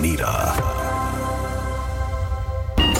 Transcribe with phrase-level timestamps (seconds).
[0.00, 0.54] Yanira.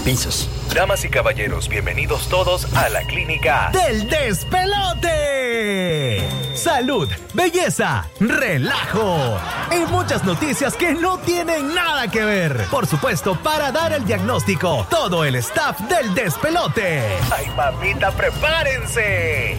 [0.04, 0.50] Pisos.
[0.75, 5.10] Damas y caballeros, bienvenidos todos a la clínica del despelote.
[6.54, 9.38] Salud, belleza, relajo
[9.72, 12.66] y muchas noticias que no tienen nada que ver.
[12.71, 17.02] Por supuesto, para dar el diagnóstico, todo el staff del despelote.
[17.34, 19.59] ¡Ay, mamita, prepárense!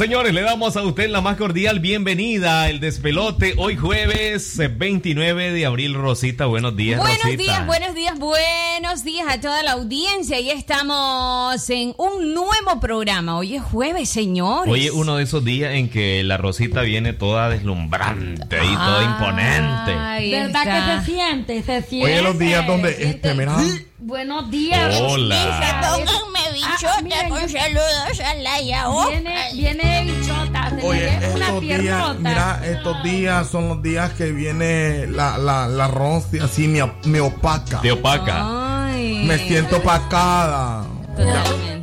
[0.00, 3.52] señores, le damos a usted la más cordial bienvenida al despelote.
[3.58, 6.46] Hoy jueves eh, 29 de abril, Rosita.
[6.46, 7.42] Buenos días, Buenos Rosita.
[7.42, 10.40] días, buenos días, buenos días a toda la audiencia.
[10.40, 13.36] Ya estamos en un nuevo programa.
[13.36, 14.72] Hoy es jueves, señores.
[14.72, 19.04] Hoy es uno de esos días en que la Rosita viene toda deslumbrante y toda
[19.04, 19.92] imponente.
[19.92, 20.64] Ahí ¿Verdad está.
[20.64, 21.62] que se siente?
[21.62, 22.10] Se siente.
[22.10, 23.54] Oye, los días donde, este, mira,
[24.02, 24.94] Buenos días.
[24.98, 25.80] Hola.
[25.82, 29.08] Pónganme bichota Ah, miren, con yo- saludos a la Yahoo.
[29.10, 30.70] Viene, viene bichota.
[30.70, 35.06] Se oye, le ve una estos días, mira, estos días son los días que viene
[35.06, 37.80] la, la, la Rosy así me, me opaca.
[37.82, 38.86] Te opaca.
[38.86, 39.24] Ay.
[39.26, 40.84] Me siento opacada.
[41.16, 41.79] Totalmente.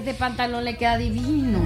[0.00, 1.60] Es verdad, ese pantalón le queda divino.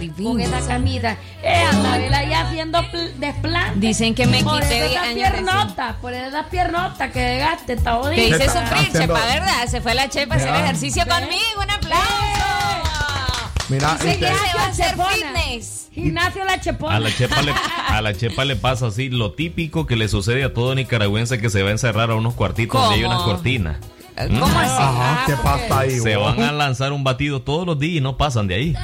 [0.00, 0.30] Divino.
[0.30, 1.16] Con esa camisa.
[1.42, 3.78] Eh, Anabela ya haciendo pl- desplante.
[3.86, 8.26] Dicen que me por quité esas piernotas, por esas piernotas que llegaste, está Te jodido.
[8.36, 9.66] hice Está sufrir, haciendo- chepa, ¿verdad?
[9.68, 11.62] Se fue la chepa a hacer ejercicio conmigo.
[11.62, 12.04] Un aplauso.
[13.68, 15.88] Mira, Dice este, que se va a hacer fitness.
[15.92, 16.96] Gimnasio La Chepona.
[16.96, 17.52] A la, chepa le,
[17.88, 21.50] a la chepa le pasa así lo típico que le sucede a todo nicaragüense que
[21.50, 23.76] se va a encerrar a unos cuartitos donde hay unas cortinas.
[24.26, 24.82] ¿Cómo así?
[24.82, 25.98] ajá, ¿qué pasa ahí?
[26.00, 28.74] Se van a lanzar un batido todos los días y no pasan de ahí.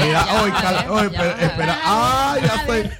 [0.00, 1.78] Mira, oye, espera, espera.
[1.84, 2.90] Ah, ya estoy.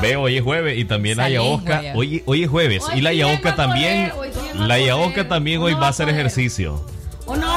[0.02, 1.78] Veo, hoy es jueves y también la Yaosca.
[1.94, 2.16] güey.
[2.16, 4.12] Hoy, hoy es jueves Hoy y la sí Yaosca también.
[4.32, 4.78] sí La.
[4.78, 6.84] Yaosca también hoy va a hacer ejercicio.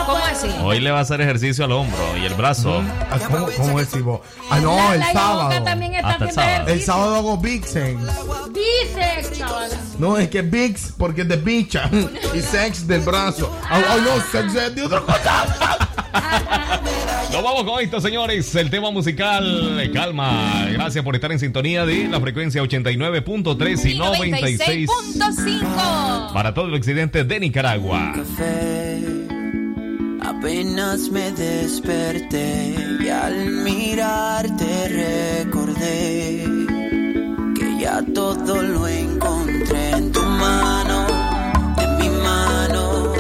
[0.09, 0.47] ¿Cómo así?
[0.63, 2.81] Hoy le va a hacer ejercicio al hombro y el brazo.
[3.11, 4.21] Ah, ¿Cómo, cómo decimos?
[4.50, 5.51] Ah, no, la, el la sábado.
[5.51, 6.56] Yaoca también está Hasta el haciendo sábado.
[6.61, 6.94] El ejercicio.
[6.94, 8.00] sábado hago Big Sex.
[8.53, 9.71] Dice, chaval.
[10.00, 11.89] No, es que Bix, porque es de bicha.
[12.33, 13.56] Y sex del brazo.
[13.69, 15.89] Ay, ay, no, sex es de otra cosa.
[17.31, 18.53] Nos vamos con esto, señores.
[18.56, 20.67] El tema musical, eh, calma.
[20.71, 26.33] Gracias por estar en sintonía de la frecuencia 89.3 y 96 96.5.
[26.33, 28.13] para todo el occidente de Nicaragua.
[28.15, 29.28] café.
[30.29, 36.45] Apenas me desperté y al mirarte recordé
[37.57, 41.07] que ya todo lo encontré en tu mano,
[41.77, 43.11] en mi mano,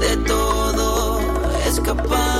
[0.00, 1.20] de todo
[1.66, 2.37] escapamos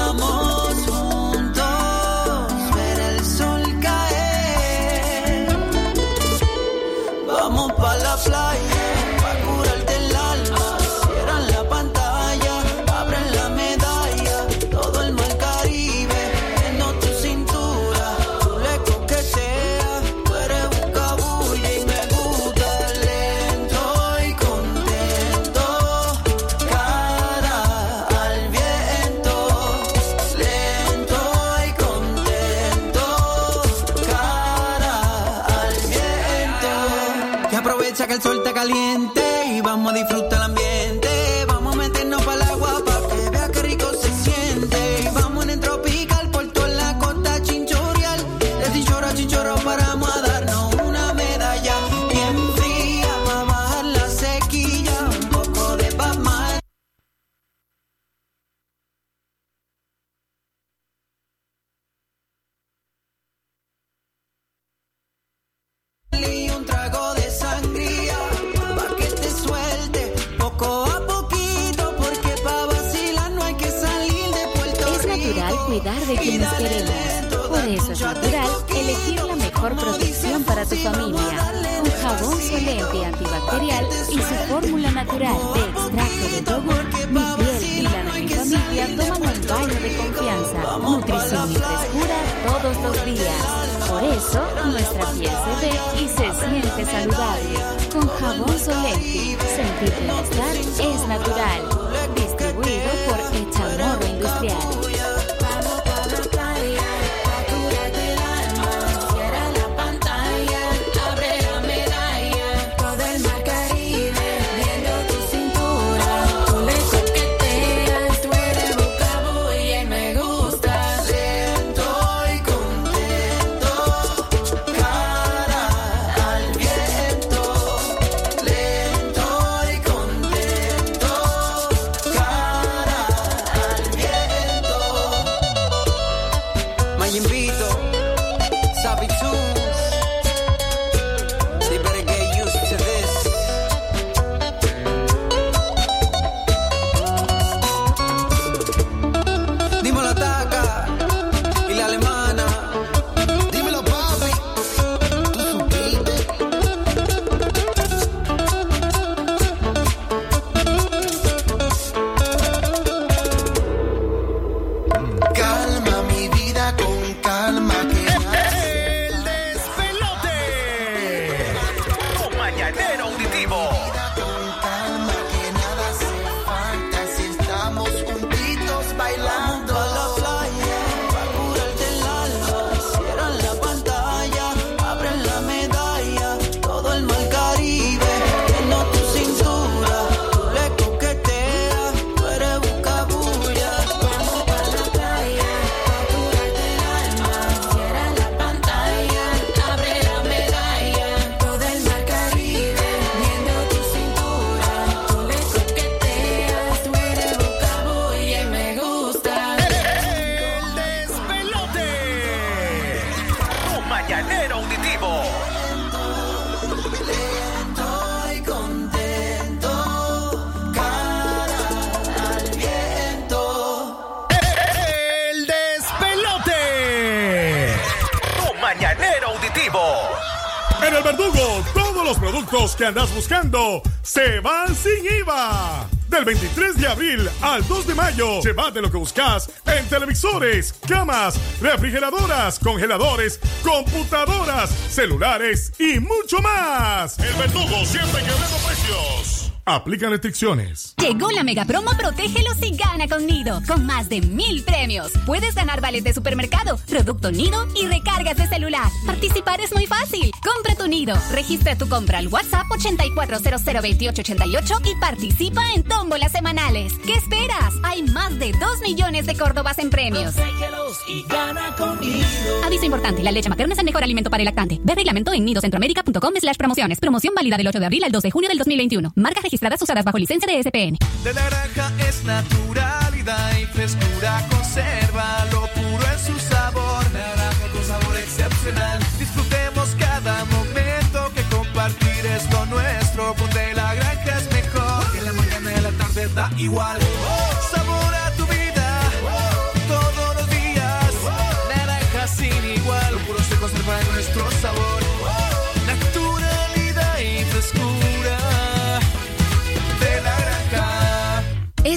[232.78, 235.88] que andas buscando se van sin IVA.
[236.08, 241.38] Del 23 de abril al 2 de mayo, llévate lo que buscas en televisores, camas,
[241.61, 247.18] refrigeradoras, congeladores, computadoras, celulares y mucho más.
[247.18, 249.48] El verdugo siempre quebrando precios.
[249.68, 250.94] Aplican restricciones.
[250.96, 255.12] Llegó la mega promo Protégelos y gana con Nido, con más de mil premios.
[255.26, 258.90] Puedes ganar vales de supermercado, producto Nido y recargas de celular.
[259.04, 260.30] Participar es muy fácil.
[260.42, 266.94] Compra tu Nido, registra tu compra al WhatsApp 84002888 y participa en tómbolas semanales.
[267.04, 267.75] ¿Qué esperas?
[267.84, 270.34] Hay más de 2 millones de Córdobas en premios.
[270.34, 272.64] Protégelos y gana con Nido.
[272.64, 274.80] Aviso importante, la leche materna es el mejor alimento para el lactante.
[274.82, 277.00] Ve reglamento en nidocentroamérica.com slash promociones.
[277.00, 279.12] Promoción válida del 8 de abril al 2 de junio del 2021.
[279.14, 280.99] Marcas registradas usadas bajo licencia de SPN.
[281.25, 287.05] De naranja es naturalidad y frescura conserva lo puro en su sabor.
[287.12, 288.99] Naranja con sabor excepcional.
[289.19, 293.35] Disfrutemos cada momento que compartir es lo nuestro.
[293.35, 295.05] Ponte la granja es mejor.
[295.19, 296.99] En la mañana y la tarde da igual.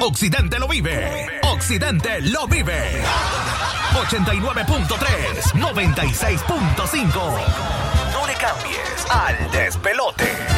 [0.00, 1.26] Occidente lo vive.
[1.42, 3.02] Occidente lo vive.
[3.94, 7.12] 89.3, 96.5.
[8.12, 10.57] No le cambies al despelote.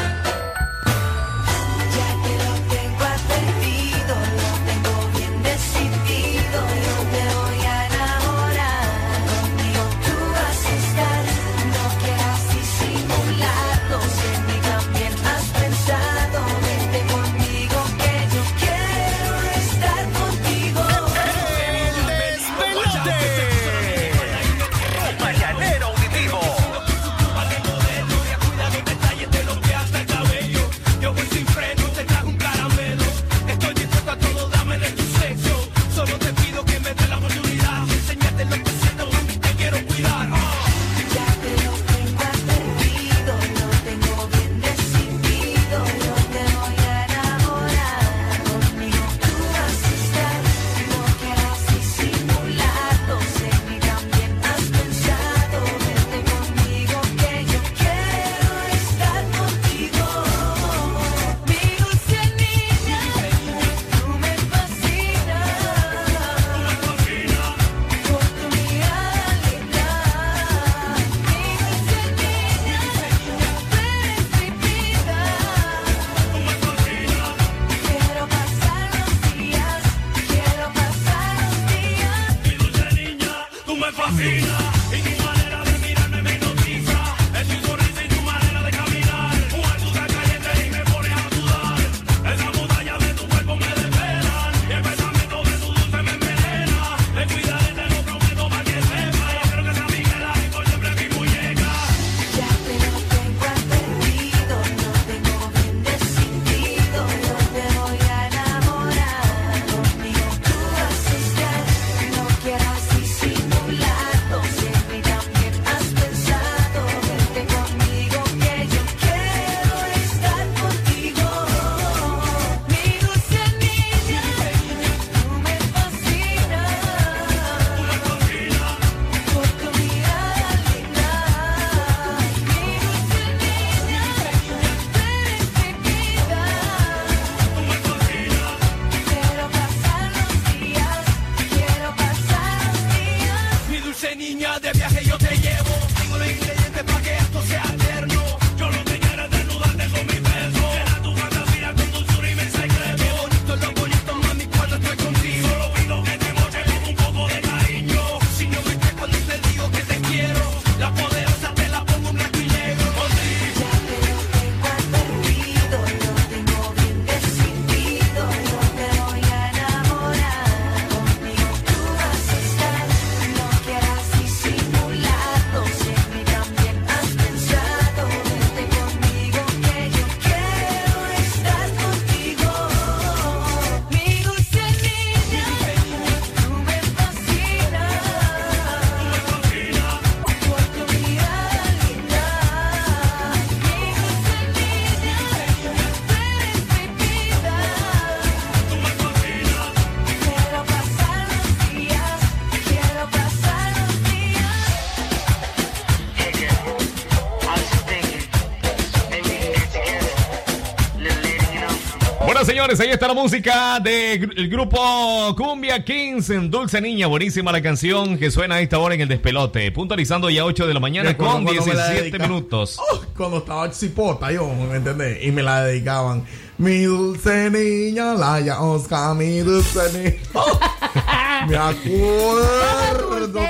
[212.71, 217.07] Señores, ahí está la música del grupo Cumbia Kings en Dulce Niña.
[217.09, 219.73] Buenísima la canción que suena a esta hora en el despelote.
[219.73, 222.29] Puntualizando ya 8 de la mañana con cuando me la 17 dedicaban.
[222.31, 222.79] minutos.
[222.79, 225.25] Oh, cuando estaba cipota yo, ¿me entendés?
[225.25, 226.25] Y me la dedicaban.
[226.59, 230.17] Mi dulce niña, Laia Oscar, mi dulce niña.
[230.35, 233.41] Oh, me acuerdo.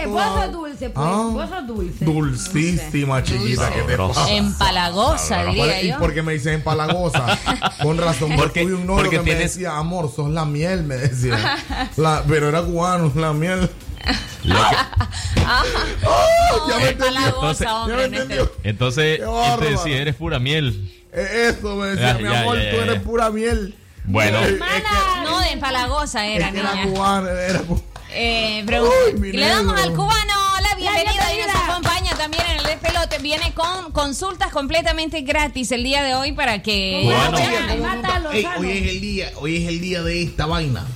[0.89, 1.07] Dulce, dulce, pues.
[1.07, 1.29] Ah.
[1.33, 2.05] Vos sos dulce.
[2.05, 4.21] Dulcísima chiquita que te Sabrosa.
[4.21, 4.33] pasa.
[4.33, 5.99] Empalagosa, diría ¿Y yo.
[5.99, 7.39] por qué me dicen empalagosa?
[7.83, 10.45] Con razón, Porque- porque tuve un novio porque que me tienes- decía, amor, sos la
[10.45, 11.57] miel, me decía.
[11.97, 13.69] La- pero era cubano, la miel.
[14.45, 14.77] Lo que-
[16.07, 17.07] Oh, ya me entendió.
[17.19, 18.09] Empalagosa, Ya hombre.
[18.09, 18.19] me
[18.65, 19.21] entonces,
[19.59, 20.91] te decía, eres pura miel.
[21.13, 23.75] Eh, Eso me decía, Ya, mi ya, amor, ya, tú ya, eres pura miel.
[24.05, 24.59] Bueno, Eh,
[25.25, 26.87] No, de empalagosa es era, que era niña.
[26.93, 27.85] cubano, era cubano.
[28.13, 28.95] Eh, pregunta.
[29.21, 30.30] Uy, Y le damos al cubano
[32.71, 33.19] despelote.
[33.19, 37.11] Viene con consultas completamente gratis el día de hoy para que.
[37.81, 40.87] Mátalo, hoy es el día, hoy es el día de esta vaina,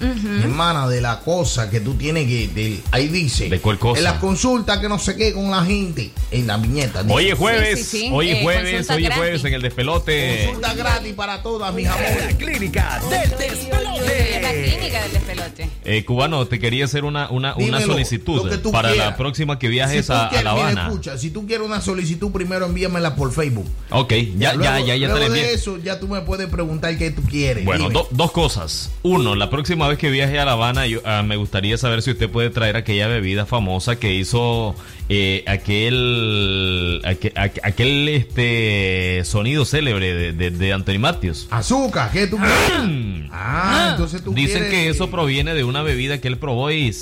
[0.42, 3.98] hermana, de la cosa que tú tienes que, del- ahí dice, ¿De cuál cosa?
[3.98, 7.02] En las consultas que no sé qué con la gente, en la viñeta.
[7.02, 8.10] dice, hoy es jueves, Sí, sí, sí.
[8.12, 9.16] hoy es Eh, jueves, hoy es gratis.
[9.16, 10.44] jueves en el despelote.
[10.46, 12.24] consulta gratis para todas mis amores.
[12.32, 14.76] La clínica del la despelote.
[14.76, 15.70] clínica del despelote.
[15.84, 19.10] Eh, cubano, te quería hacer una, una, una solicitud para quieras.
[19.10, 20.86] la próxima que viajes a, La mira, Habana.
[20.88, 23.66] escucha, si tú quieres una solicitud, primero envíamela por Facebook.
[23.90, 25.42] Ok, ya, Luego- ya, ya, ya te luego la envié.
[25.44, 27.64] de eso, ya tú me puedes preguntar qué tú quieres.
[27.64, 28.90] Bueno, do- dos cosas.
[29.02, 32.10] Uno, la próxima vez que viaje a La Habana, yo, ah, me gustaría saber si
[32.12, 34.74] usted puede traer aquella bebida famosa que hizo
[35.08, 41.46] eh, aquel, aquel, aqu- aquel, este sonido célebre de, de, de Anthony Matthews.
[41.50, 43.28] Azúcar, ¿qué tú quieres?
[43.30, 46.94] Ah, entonces tú Dicen quieres- que eso proviene de una bebida que él probó y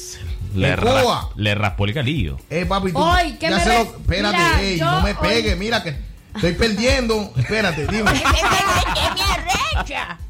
[0.54, 1.02] le, ¿En ra-
[1.36, 2.38] le raspó el galillo.
[2.50, 2.98] Eh, papi, tú.
[2.98, 3.80] Hoy, ¿qué ya me se lo.
[3.82, 5.96] Espérate, Mira, ey, yo no me hoy- pegue, mira que
[6.34, 7.32] estoy perdiendo.
[7.36, 8.10] Espérate, dime.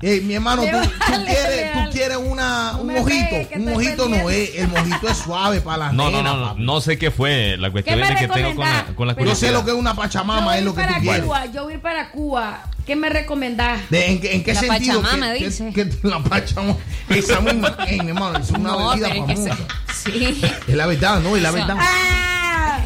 [0.01, 3.31] Ey, mi hermano, tú, tú quieres, tú quieres una, un me mojito.
[3.31, 4.55] pegue, un mojito no es.
[4.57, 7.57] El mojito es suave para las No, no, nenas, no, no, no sé qué fue.
[7.59, 9.65] La cuestión ¿Qué me es que tengo con la, con la Pero Yo sé lo
[9.65, 11.23] que es una pachamama, es lo que para tú quieres.
[11.23, 12.63] Cuba, yo voy para Cuba.
[12.87, 13.89] ¿Qué me recomendás?
[13.91, 15.03] De- ¿En qué, en qué La sentido?
[15.03, 15.73] Pachamama, que, dice.
[15.73, 16.77] que la pachamama,
[17.11, 19.57] esa misma, ey, mi hermano, es una No, bebida famosa.
[20.05, 20.41] Sí.
[20.69, 21.37] Es la verdad, ¿no?
[21.37, 21.77] Es la verdad.
[21.79, 22.81] ¡Ah!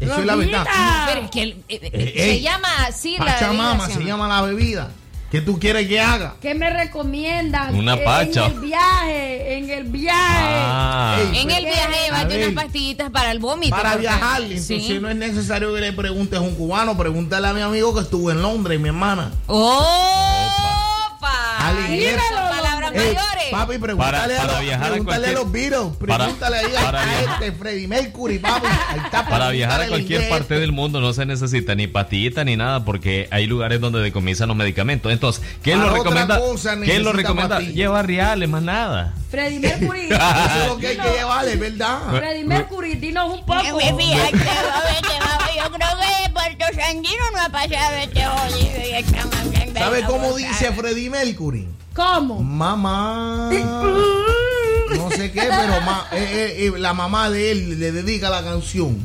[0.00, 0.64] Eso es la verdad.
[0.66, 1.04] Rosita.
[1.06, 4.04] Pero es que el- eh, eh, Eh, se ey, llama así la Pachamama bebida, se
[4.04, 4.90] llama la bebida.
[5.30, 6.34] ¿Qué tú quieres que haga?
[6.42, 7.72] ¿Qué me recomiendas?
[7.72, 8.46] Una Eh, pacha.
[8.46, 10.18] En el viaje, en el viaje.
[10.20, 11.16] Ah.
[11.20, 13.74] Ey, En el viaje A llévate unas pastillitas para el vómito.
[13.74, 14.98] Para viajar, entonces Sí.
[15.00, 18.30] no es necesario que le preguntes a un cubano, pregúntale a mi amigo que estuvo
[18.30, 19.30] en Londres, mi hermana.
[19.46, 21.30] ¡Opa!
[21.68, 21.96] Ale,
[22.94, 23.44] Ey, mayores.
[23.50, 26.56] papi, pregúntale, Para- para a, los, viajar a pregúntale a cualquier- los Beatles, para- pregúntale
[26.58, 28.66] ahí a- para a, viajar- este Freddie Mercury, papi.
[28.66, 32.56] Ahí está, Para viajar a cualquier parte del mundo no se necesita ni pastillita ni
[32.56, 35.12] nada porque hay lugares donde decomisan los medicamentos.
[35.12, 36.40] Entonces, ¿qué Para lo recomienda?
[36.84, 37.56] ¿Qué lo recomienda?
[37.56, 37.74] pastilla.
[37.74, 39.14] Lleva reales, más nada.
[39.30, 40.06] Freddie Mercury.
[40.10, 41.98] Eso es lo que hay que llevar, es verdad.
[42.10, 43.60] Freddie Mercury, dinos un poco.
[43.62, 43.96] Fíjate,
[45.56, 50.72] yo creo que Puerto Sandino no ha pasado este jodido y de ¿Sabe cómo dice
[50.72, 51.68] Freddie Mercury?
[51.94, 52.40] ¿Cómo?
[52.42, 53.50] Mamá.
[54.96, 58.42] No sé qué, pero ma- eh, eh, eh, la mamá de él le dedica la
[58.42, 58.98] canción.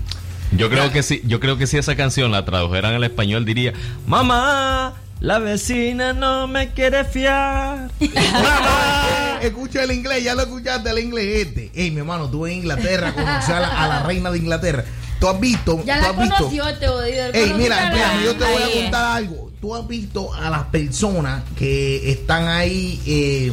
[0.51, 3.73] Yo creo que sí, yo creo que si esa canción la tradujeran al español diría,
[4.05, 10.99] "Mamá, la vecina no me quiere fiar." Mamá, escucha el inglés, ya lo escuchaste el
[10.99, 11.71] inglés este.
[11.75, 14.85] Ey, mi hermano, tú en Inglaterra conocí a la, a la reina de Inglaterra.
[15.19, 16.35] Tú has visto, Ya tú la has visto.
[16.37, 17.25] conoció este jodido.
[17.33, 19.46] Ey, mira, espérame, yo te voy a contar algo.
[19.61, 23.51] Tú has visto a las personas que están ahí eh,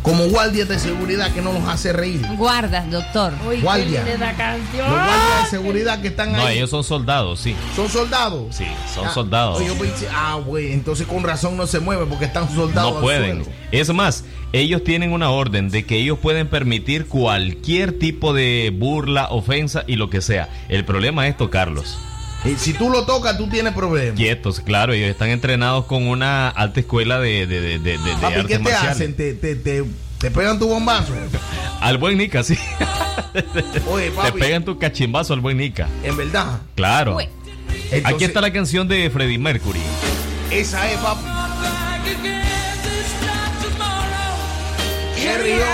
[0.00, 2.20] como guardias de seguridad que no los hace reír.
[2.36, 3.32] Guardas, doctor.
[3.48, 4.04] Uy, qué Guardia.
[4.04, 4.86] linda esa canción.
[4.86, 6.58] Los guardias de seguridad que están No, ahí.
[6.58, 7.56] ellos son soldados, sí.
[7.74, 8.54] ¿Son soldados?
[8.54, 9.66] Sí, son Ah, soldados.
[9.66, 12.92] yo pensé, ah, güey, entonces con razón no se mueve porque están soldados.
[12.92, 13.44] No al pueden.
[13.44, 13.58] suelo.
[13.72, 19.26] Es más, ellos tienen una orden de que ellos pueden permitir cualquier tipo de burla,
[19.30, 20.48] ofensa y lo que sea.
[20.68, 21.98] El problema es tocarlos.
[22.44, 24.16] Y si tú lo tocas, tú tienes problemas.
[24.16, 28.42] Quietos, claro, ellos están entrenados con una alta escuela de, de, de, de- de Papi,
[28.46, 28.90] ¿qué te marciales.
[28.90, 29.16] hacen?
[29.16, 29.84] ¿Te, te, te,
[30.18, 31.12] te pegan tu bombazo?
[31.80, 32.58] Al buen Nica, sí.
[33.90, 35.88] Oye, Te papi, pegan tu cachimbazo al buen Nica.
[36.02, 36.60] en verdad.
[36.74, 37.18] Claro.
[37.20, 39.80] Entonces, Aquí está la canción de Freddie Mercury.
[40.50, 41.24] Esa es, papi.
[45.16, 45.64] ¡Qué río!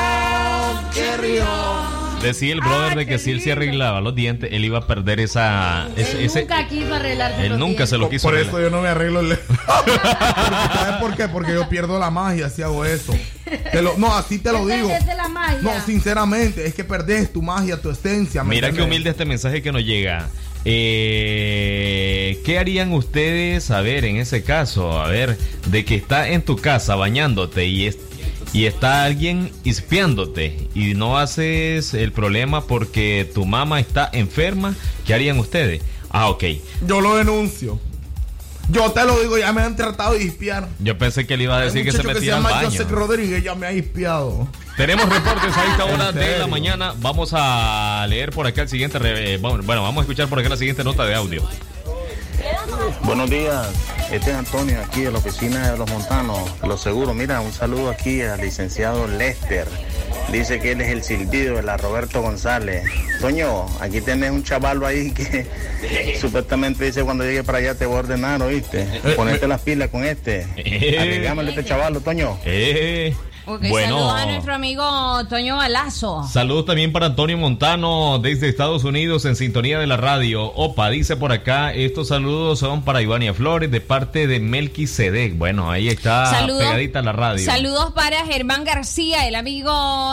[0.95, 1.80] ¡Qué río!
[2.23, 5.21] Decía el brother de que si él se arreglaba los dientes, él iba a perder
[5.21, 5.89] esa.
[5.97, 8.55] ese- Él ese- nunca quiso arreglarse él los nunca se lo quiso por arreglar.
[8.55, 9.39] eso yo no me arreglo el...
[9.67, 11.29] ¿Sabes por qué?
[11.29, 13.15] Porque yo pierdo la magia si hago eso.
[13.73, 14.91] Te lo- no, así te lo digo.
[14.91, 15.59] es la magia.
[15.63, 18.45] No, sinceramente, es que perdés tu magia, tu esencia.
[18.45, 20.29] ¿me Mira qué humilde este mensaje que nos llega.
[20.65, 26.43] Eh, ¿Qué harían ustedes, a ver, en ese caso, a ver, de que está en
[26.43, 27.99] tu casa bañándote y, es-
[28.53, 34.75] y está alguien espiándote y no haces el problema porque tu mamá está enferma,
[35.07, 35.83] ¿qué harían ustedes?
[36.11, 36.45] Ah, ok.
[36.87, 37.79] Yo lo denuncio.
[38.69, 40.69] Yo te lo digo, ya me han tratado de espiar.
[40.79, 42.71] Yo pensé que le iba a decir que se metía al llama baño.
[42.71, 44.47] Joseph Rodríguez ya me ha espiado.
[44.77, 46.95] Tenemos reportes a esta hora ¿En de la mañana.
[46.99, 48.99] Vamos a leer por acá el siguiente.
[49.03, 51.43] eh, Bueno, bueno, vamos a escuchar por acá la siguiente nota de audio.
[53.03, 53.69] Buenos días,
[54.11, 57.15] este es Antonio aquí de la oficina de los Montanos, los seguros.
[57.15, 59.67] Mira, un saludo aquí al licenciado Lester.
[60.33, 62.85] Dice que él es el silbido de la Roberto González.
[63.21, 65.47] Toño, aquí tenés un chavalo ahí que
[66.21, 68.87] supuestamente dice cuando llegue para allá te voy a ordenar, ¿oíste?
[69.17, 70.45] Ponete las pilas con este.
[70.99, 72.39] Arreglámosle a este chavalo, Toño.
[73.47, 73.97] Bueno.
[73.97, 76.25] saludos a nuestro amigo Toño Balazo.
[76.31, 80.45] Saludos también para Antonio Montano desde Estados Unidos en sintonía de la radio.
[80.45, 85.37] Opa, dice por acá, estos saludos son para Ivania Flores de parte de Melqui Sedek.
[85.37, 86.63] Bueno, ahí está Saludos.
[86.65, 87.45] pegadita la radio.
[87.45, 89.73] Saludos para Germán García, el amigo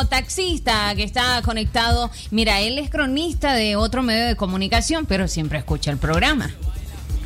[0.10, 2.10] taxista que está conectado.
[2.32, 6.52] Mira, él es cronista de otro medio de comunicación, pero siempre escucha el programa.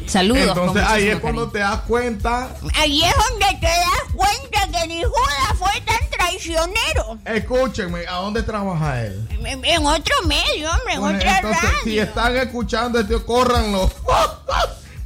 [0.07, 0.47] Saludos.
[0.49, 2.49] Entonces ahí es cuando te das cuenta.
[2.75, 7.17] Ahí es donde te das cuenta que ni Judas fue tan traicionero.
[7.25, 9.27] Escúchenme, ¿a dónde trabaja él?
[9.45, 11.79] En, en otro medio, hombre, en Bueno, otra entonces, radio.
[11.83, 13.91] si están escuchando esto, córranlo.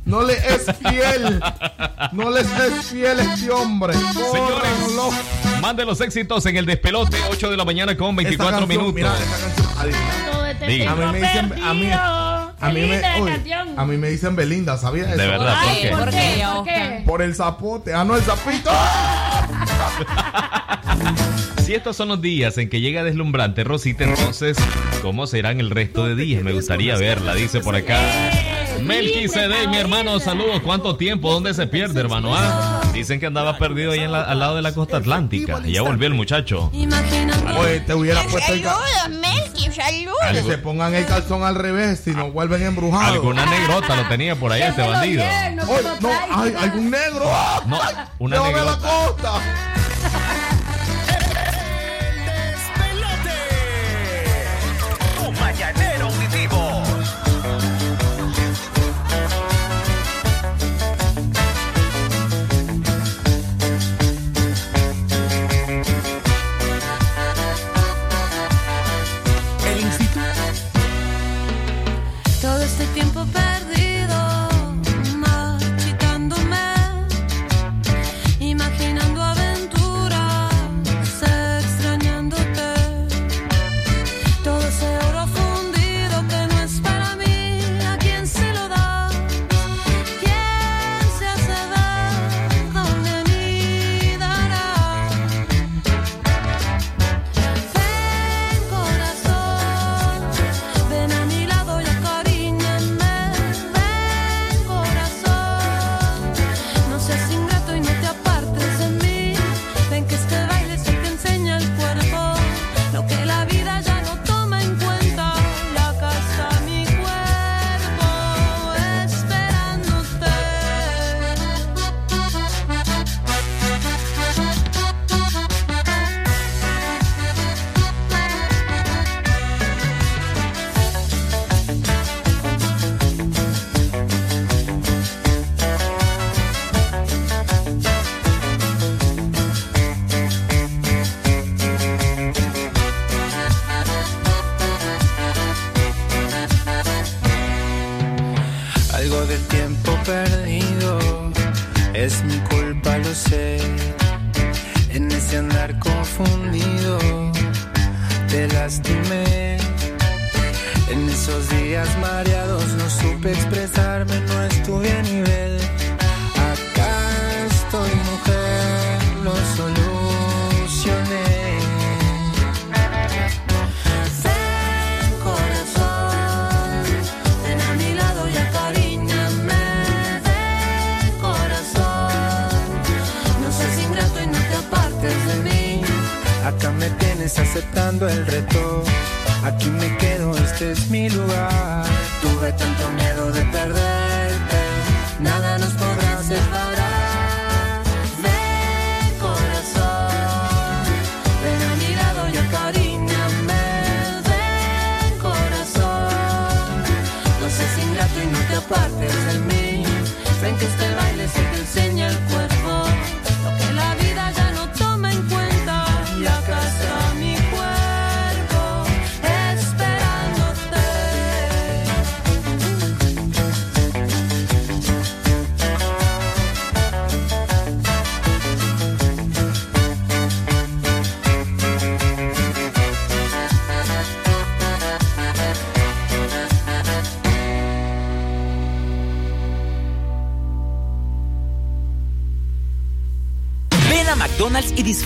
[0.05, 1.41] No le es fiel.
[2.11, 3.95] No les es fiel este hombre.
[4.13, 5.09] Córranlo.
[5.61, 8.93] Mande los éxitos en el despelote, 8 de la mañana con 24 Esta canción, minutos.
[8.93, 10.87] mira, esta canción.
[10.87, 11.89] A mí me dicen, a mí,
[12.61, 13.31] a mí me, uy,
[13.77, 15.17] a mí me dicen Belinda, ¿sabías eso?
[15.21, 15.89] De verdad, ¿por Ay, qué?
[15.89, 16.43] ¿por qué?
[16.45, 16.65] ¿Por Oscar?
[16.97, 17.03] qué?
[17.05, 17.93] Por el zapote.
[17.93, 18.71] Ah, no, el zapito.
[21.65, 24.55] Si estos son los días en que llega deslumbrante Rosita, entonces,
[25.01, 26.43] ¿cómo serán el resto de días?
[26.43, 27.99] Me gustaría verla, dice por acá.
[28.83, 30.61] Melqui Sedey, mi hermano, saludos.
[30.63, 31.31] ¿Cuánto tiempo?
[31.31, 32.33] ¿Dónde se pierde, hermano?
[32.35, 35.59] Ah, Dicen que andaba perdido ahí en la- al lado de la costa atlántica.
[35.65, 36.71] Y ya volvió el muchacho.
[37.57, 38.77] Oye, te hubiera puesto el ca-
[40.31, 43.15] Que se pongan el calzón al revés si no vuelven embrujados.
[43.15, 45.23] Alguna negrota lo tenía por ahí este bandido.
[45.67, 46.09] Oye, no,
[46.41, 47.25] hay algún negro.
[47.67, 47.79] No,
[48.19, 49.74] una negrota.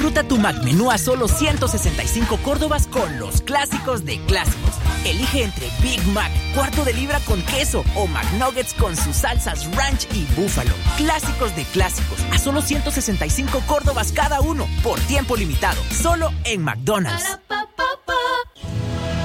[0.09, 4.71] Disfruta tu McMenú a solo 165 córdobas con los clásicos de clásicos.
[5.05, 10.07] Elige entre Big Mac, cuarto de libra con queso o McNuggets con sus salsas ranch
[10.13, 10.71] y búfalo.
[10.97, 17.39] Clásicos de clásicos a solo 165 córdobas cada uno por tiempo limitado, solo en McDonald's.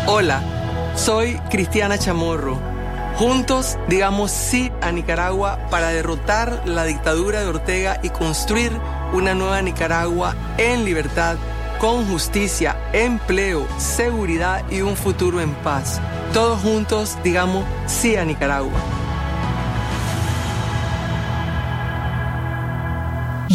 [0.06, 0.42] Hola,
[0.96, 2.58] soy Cristiana Chamorro.
[3.16, 8.72] Juntos digamos sí a Nicaragua para derrotar la dictadura de Ortega y construir
[9.14, 11.36] una nueva Nicaragua en libertad,
[11.78, 16.00] con justicia, empleo, seguridad y un futuro en paz.
[16.32, 18.93] Todos juntos digamos sí a Nicaragua.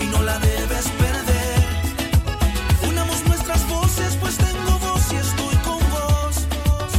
[0.00, 1.64] y no la debes perder.
[2.88, 6.46] Unamos nuestras voces, pues tengo voz y estoy con vos.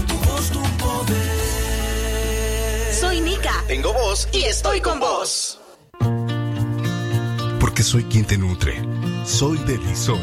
[0.08, 2.94] Tu voz, tu poder.
[3.00, 3.64] Soy Nika.
[3.68, 5.60] Tengo voz y estoy con vos.
[7.60, 8.82] Porque soy quien te nutre.
[9.26, 10.20] Soy Delisoy.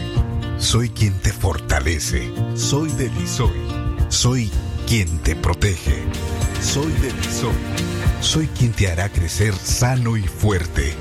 [0.58, 2.30] Soy quien te fortalece.
[2.54, 3.56] Soy Delisoy.
[4.08, 4.50] Soy
[4.86, 6.02] quien te protege.
[6.62, 7.54] Soy Delisoy.
[8.20, 10.94] Soy quien te hará crecer sano y fuerte.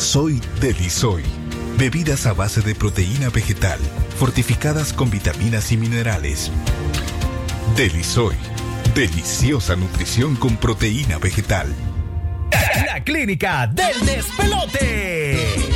[0.00, 1.22] Soy Delisoy.
[1.76, 3.78] Bebidas a base de proteína vegetal,
[4.18, 6.50] fortificadas con vitaminas y minerales.
[7.76, 8.34] Delisoy.
[8.94, 11.74] Deliciosa nutrición con proteína vegetal.
[12.86, 15.69] La clínica del despelote.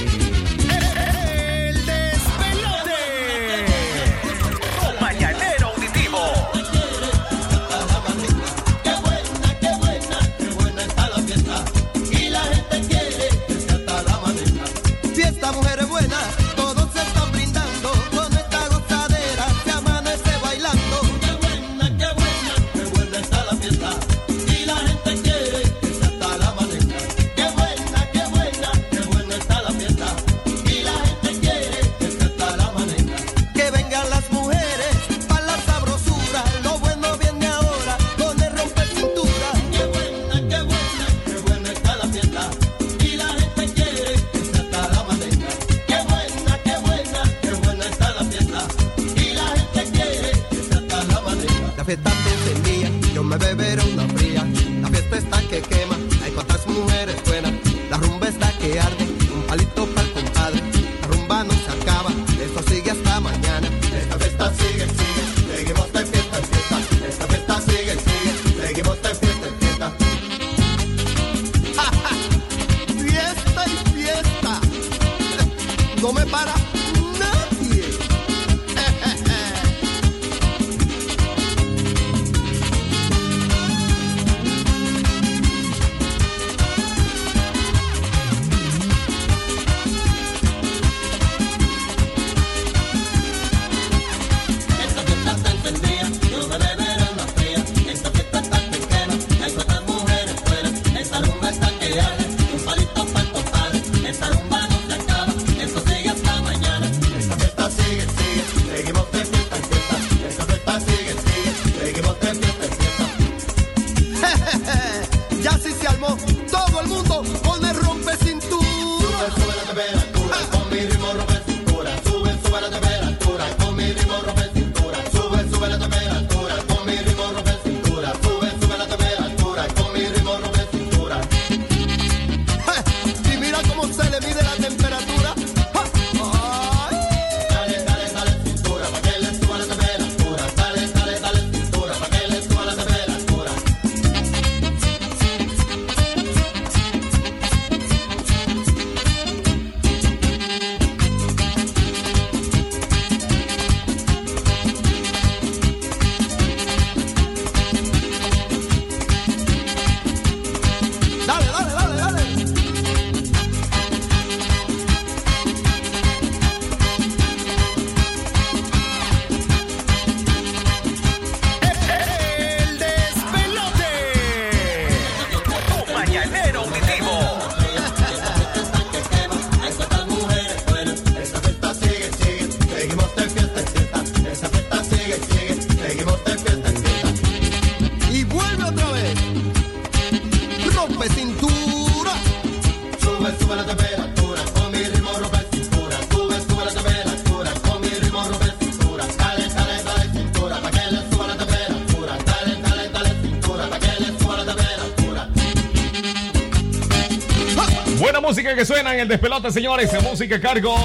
[208.54, 209.90] Que suena en el despelote, señores.
[210.02, 210.76] Música a cargo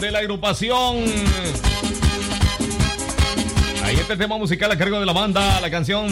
[0.00, 1.04] de la agrupación.
[3.84, 6.08] Ahí este tema musical a cargo de la banda, la canción.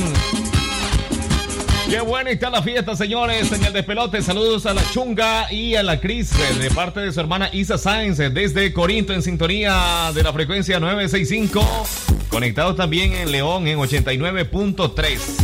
[1.88, 4.22] Qué buena está la fiesta, señores, en el despelote.
[4.22, 8.18] Saludos a la Chunga y a la Cris de parte de su hermana Isa Sáenz
[8.18, 11.86] desde Corinto en sintonía de la frecuencia 965.
[12.28, 15.37] Conectados también en León en 89.3.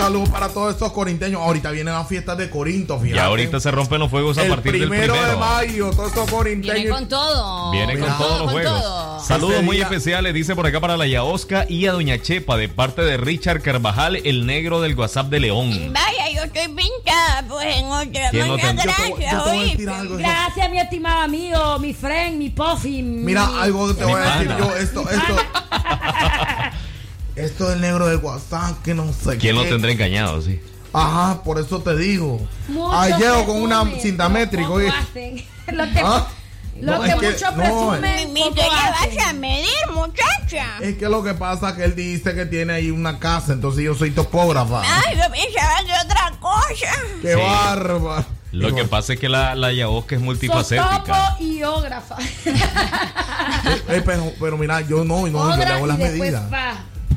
[0.00, 1.42] Un saludo para todos estos corinteños.
[1.42, 3.16] Ahorita vienen las fiestas de Corinto, fíjate.
[3.16, 5.32] Y ahorita se rompen los fuegos a el partir del primero primero.
[5.32, 6.74] de mayo, todos estos corinteños.
[6.76, 7.70] Viene con todo.
[7.70, 8.82] Vienen con Con todos todo, los con juegos.
[8.82, 9.20] todo.
[9.20, 12.70] Saludos muy día- especiales, dice por acá para la Yaosca y a Doña Chepa, de
[12.70, 15.92] parte de Richard Carvajal, el negro del WhatsApp de León.
[15.92, 18.30] Vaya, yo estoy pintada, pues en otra.
[18.30, 19.44] ¿Quién no te- gracias, yo
[19.76, 20.16] te algo.
[20.16, 23.02] Gracias, mi estimado amigo, mi friend, mi puffy.
[23.02, 24.58] Mira, mi- algo que te voy a decir pana.
[24.58, 24.76] yo.
[24.76, 25.36] Esto, esto.
[27.60, 29.68] Esto del negro del WhatsApp, que no sé ¿Quién lo qué.
[29.68, 30.40] tendrá engañado?
[30.40, 30.60] Sí.
[30.94, 32.40] Ajá, por eso te digo.
[32.68, 34.88] Mucho Ahí llego con una cinta métrica, poco oye.
[34.88, 35.44] hacen.
[35.76, 36.26] Lo que, Ah,
[36.80, 39.16] lo no, que es que- mucho no, presumen, Mi, poco ¿qué le hacen.
[39.16, 40.66] vas a medir, muchacha?
[40.80, 43.84] Es que lo que pasa es que él dice que tiene ahí una casa, entonces
[43.84, 44.80] yo soy topógrafa.
[44.82, 46.90] Ay, yo pensaba que otra cosa.
[47.22, 47.40] ¡Qué Sí.
[47.40, 48.24] bárbaro!
[48.52, 51.36] Lo que pasa es que la, la Yaosca es multifacética.
[51.38, 52.16] y ógrafa.
[53.88, 56.42] Eh, pero, pero mira, yo no, no, yo le hago las después medidas.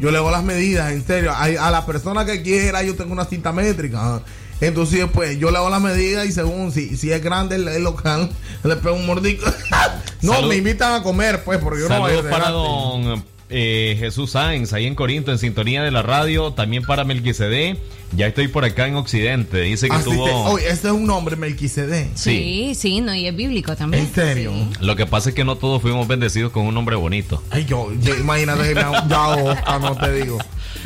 [0.04, 1.32] Yo le hago las medidas, en serio.
[1.32, 4.22] A, a la persona que quiera, yo tengo una cinta métrica.
[4.60, 7.84] Entonces, pues, yo le hago las medidas y según si, si es grande el, el
[7.86, 8.30] local,
[8.66, 9.46] le pego un mordico.
[10.22, 10.50] no, Salud.
[10.50, 14.74] me invitan a comer, pues, porque yo no voy a para don eh, Jesús Sáenz,
[14.74, 17.78] ahí en Corinto, en sintonía de la radio, también para Melquicedé.
[18.16, 19.62] Ya estoy por acá en Occidente.
[19.62, 20.58] Dice que ah, tuvo.
[20.58, 20.70] Te...
[20.70, 22.10] Este es un nombre, Melquicedé.
[22.14, 22.74] Sí.
[22.76, 24.08] sí, no, y es bíblico también.
[24.16, 24.70] ¿En.
[24.82, 27.42] Lo que pasa es que no todos fuimos bendecidos con un nombre bonito.
[27.50, 30.38] Ay, yo, yo imagínate que Yaosca, no te digo.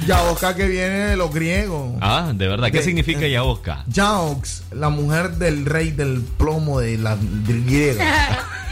[0.05, 1.97] Yaosca que viene de los griegos.
[2.01, 2.71] Ah, de verdad.
[2.71, 3.83] ¿Qué de, significa eh, Yaosca?
[3.87, 8.45] Yaox, la mujer del rey del plomo de la griega.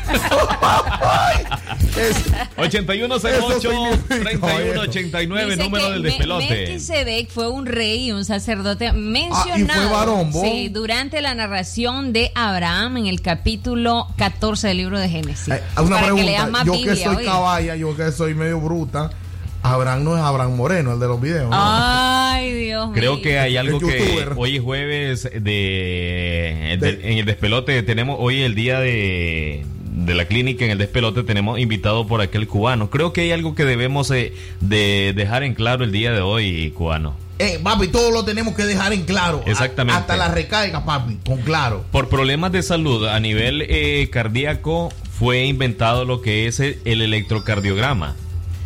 [2.57, 6.49] 8108-3189, número del despelote.
[6.49, 9.53] Melquisedec fue un rey y un sacerdote mencionado.
[9.53, 14.77] Ah, ¿y fue varón, sí, durante la narración de Abraham en el capítulo 14 del
[14.77, 15.53] libro de Génesis.
[15.53, 17.25] Eh, una para pregunta, que más yo Biblia, que soy oye.
[17.25, 19.11] caballa, yo que soy medio bruta.
[19.63, 21.49] Abraham no es Abraham Moreno, el de los videos.
[21.49, 21.57] ¿no?
[21.59, 22.93] Ay, Dios mío.
[22.93, 28.17] Creo que hay algo que hoy es jueves de, de, de, en el despelote tenemos
[28.19, 29.65] hoy el día de
[29.95, 32.89] de la clínica en el despelote tenemos invitado por aquel cubano.
[32.89, 36.71] Creo que hay algo que debemos eh, de dejar en claro el día de hoy,
[36.71, 37.15] cubano.
[37.39, 39.43] Eh, papi, todo lo tenemos que dejar en claro.
[39.45, 39.99] A- Exactamente.
[39.99, 41.85] hasta la recarga, papi, con claro.
[41.91, 48.15] Por problemas de salud a nivel eh, cardíaco fue inventado lo que es el electrocardiograma.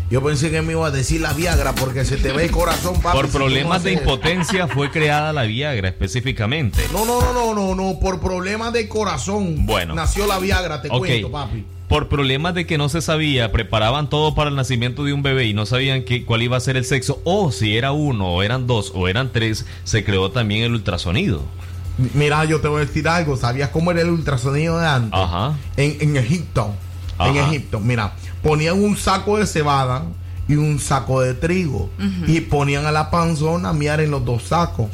[0.10, 3.00] Yo pensé que me iba a decir la Viagra porque se te ve el corazón,
[3.00, 3.16] papi.
[3.16, 6.82] Por problemas de impotencia fue creada la Viagra específicamente.
[6.92, 9.68] No, no, no, no, no, no, por problemas de corazón.
[9.68, 9.94] Bueno.
[9.94, 11.64] Nació la Viagra, te cuento, papi.
[11.88, 15.46] Por problemas de que no se sabía, preparaban todo para el nacimiento de un bebé
[15.46, 18.44] y no sabían que, cuál iba a ser el sexo, o si era uno, o
[18.44, 21.44] eran dos, o eran tres, se creó también el ultrasonido.
[22.14, 23.38] Mira, yo te voy a decir algo.
[23.38, 25.20] ¿Sabías cómo era el ultrasonido de antes?
[25.20, 25.54] Ajá.
[25.78, 26.74] En, en Egipto.
[27.20, 27.36] En.
[27.36, 27.80] Egipto.
[27.80, 30.04] Mira, ponían un saco de cebada
[30.48, 31.90] y un saco de trigo.
[32.28, 34.88] Y ponían a la panzona a miar en los dos sacos.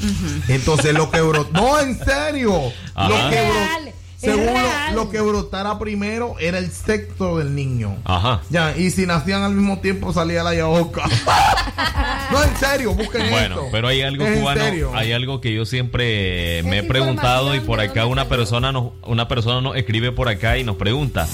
[0.48, 1.50] Entonces lo que brotó.
[1.54, 2.60] No, en serio.
[2.94, 3.10] Ajá.
[3.10, 3.96] Lo que es
[4.26, 4.54] Según
[4.94, 7.96] lo, lo que brotara primero era el sexo del niño.
[8.04, 8.42] Ajá.
[8.50, 11.04] Ya, y si nacían al mismo tiempo salía la yaoca.
[12.32, 13.68] no, en serio, busquen Bueno, esto.
[13.72, 14.92] pero hay algo Es cubano, serio.
[14.96, 19.28] hay algo que yo siempre me he preguntado y por acá una persona nos, una
[19.28, 21.28] persona nos escribe por acá y nos pregunta,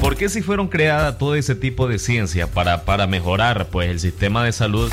[0.00, 4.00] ¿por qué si fueron creadas todo ese tipo de ciencia para, para mejorar pues el
[4.00, 4.90] sistema de salud,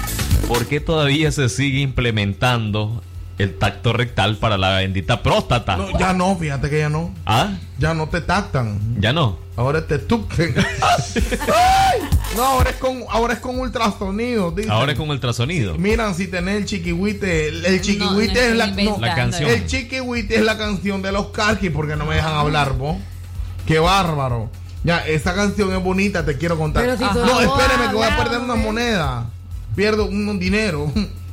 [0.48, 3.02] por qué todavía se sigue implementando
[3.38, 5.78] el tacto rectal para la bendita próstata?
[5.78, 7.14] No, ya no, fíjate que ya no.
[7.26, 7.52] ¿Ah?
[7.78, 8.80] Ya no te tactan.
[9.00, 9.38] ¿Ya no?
[9.56, 10.56] Ahora te tuquen.
[11.56, 12.00] Ay,
[12.36, 14.52] no, ahora es con, ahora es con ultrasonido.
[14.52, 14.72] dicen.
[14.72, 15.76] Ahora es con ultrasonido.
[15.78, 17.48] Miran si tenés el chiquihuite.
[17.50, 18.98] El, el chiquihuite no es la, no.
[19.00, 19.50] La canción.
[19.50, 22.98] El chiquihuite es la canción de los Carquis porque no me dejan hablar, vos.
[23.66, 24.50] Qué bárbaro.
[24.84, 26.84] Ya, esa canción es bonita, te quiero contar.
[26.84, 29.26] Pero si tú no, espéreme que voy a perder una moneda.
[29.76, 30.92] Pierdo un, un dinero.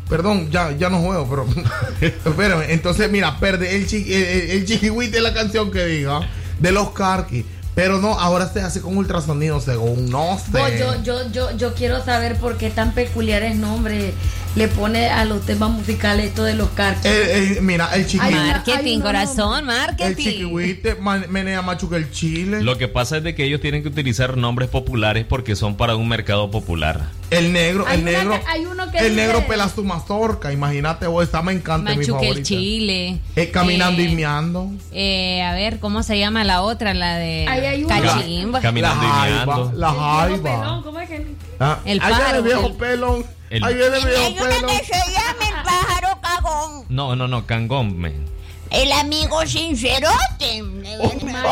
[0.08, 1.26] Perdón, ya, ya no juego,
[2.00, 2.12] pero.
[2.24, 2.64] espérame.
[2.68, 6.20] Entonces, mira, perde el, chi, el, el- el chiquihuite es la canción que diga
[6.58, 7.44] de los Carquis.
[7.74, 10.78] Pero no, ahora se hace con ultrasonido, según no sé.
[10.78, 14.14] Yo, yo, yo, yo quiero saber por qué tan peculiares nombres
[14.54, 17.04] le pone a los temas musicales esto de los carcos.
[17.04, 18.24] Eh, eh, mira, el chiqui.
[18.24, 20.24] Hay una- Marketing, hay una- corazón, El marketing.
[20.24, 22.62] chiquihuite man- menea macho que el chile.
[22.62, 25.96] Lo que pasa es de que ellos tienen que utilizar nombres populares porque son para
[25.96, 27.08] un mercado popular.
[27.30, 28.30] El negro, Hay el negro.
[28.30, 30.52] que- hay uno que el dice- negro pela su mazorca.
[30.52, 32.42] Imagínate, vos, esta me encanta, mi Machuque el favorita.
[32.48, 33.18] chile.
[33.34, 34.70] Eh, caminando Eh, y meando.
[34.92, 36.94] eh, a ver, ¿cómo se llama la otra?
[36.94, 38.00] La de Ahí hay una.
[38.02, 38.60] Cachimba.
[38.60, 39.72] Caminando la y meando.
[39.74, 40.36] la jaiba.
[40.60, 41.26] pelón, ¿cómo es que?
[41.60, 43.26] Ah, El ahí viene pájaro, el viejo el- pelón.
[43.50, 44.70] el- Ahí viene el Hay viejo una pelón.
[44.70, 46.84] que se llama el pájaro cagón.
[46.88, 48.24] No, no, no, Cangón, men.
[48.70, 50.62] El amigo sincerote.
[50.98, 51.42] Otra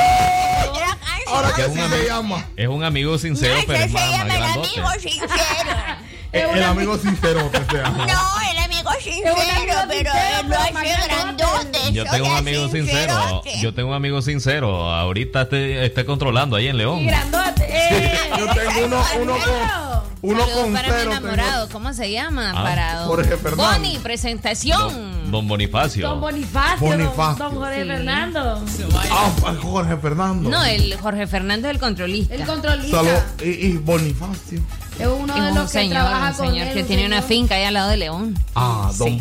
[1.29, 1.55] Ahora canción.
[1.55, 2.47] que es un sí amigo- se llama.
[2.57, 5.31] Es un amigo sincero, pero es se más, más llama el amigo sincero.
[6.33, 8.07] El, el amigo sincero que se llama.
[8.07, 8.41] No,
[8.91, 11.93] amigo sincero, amigo pero sincero, él lo pero más hace grandote.
[11.93, 13.43] Yo tengo un amigo sincero.
[13.61, 14.91] Yo tengo un amigo sincero.
[14.91, 17.07] Ahorita te, está controlando ahí en Y León.
[17.07, 17.66] grandote.
[17.68, 21.68] Eh, Yo tengo uno, uno con, uno Saludos con para mi enamorado.
[21.70, 22.53] ¿Cómo se llama?
[22.57, 23.78] Ah, para Jorge Fernández.
[23.78, 25.30] Boni, presentación.
[25.30, 26.09] Don Bonifacio.
[26.09, 27.45] Don Bonifacio, Bonifacio.
[27.45, 27.89] Don, don Jorge Sí.
[27.89, 28.64] Fernando.
[29.11, 30.51] Ah, Jorge Fernando.
[30.51, 32.35] No, el Jorge Fernández el controlista.
[32.35, 32.97] El controlista.
[32.99, 33.11] Salud.
[33.43, 34.61] Y, y Bonifacio.
[35.03, 36.86] Es uno Es de un los que señor, trabaja un con señor él, que un
[36.86, 38.38] tiene una finca ahí al lado de León.
[38.55, 39.16] Ah, Don Sí.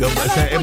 [0.00, 0.62] Yo- ese he es?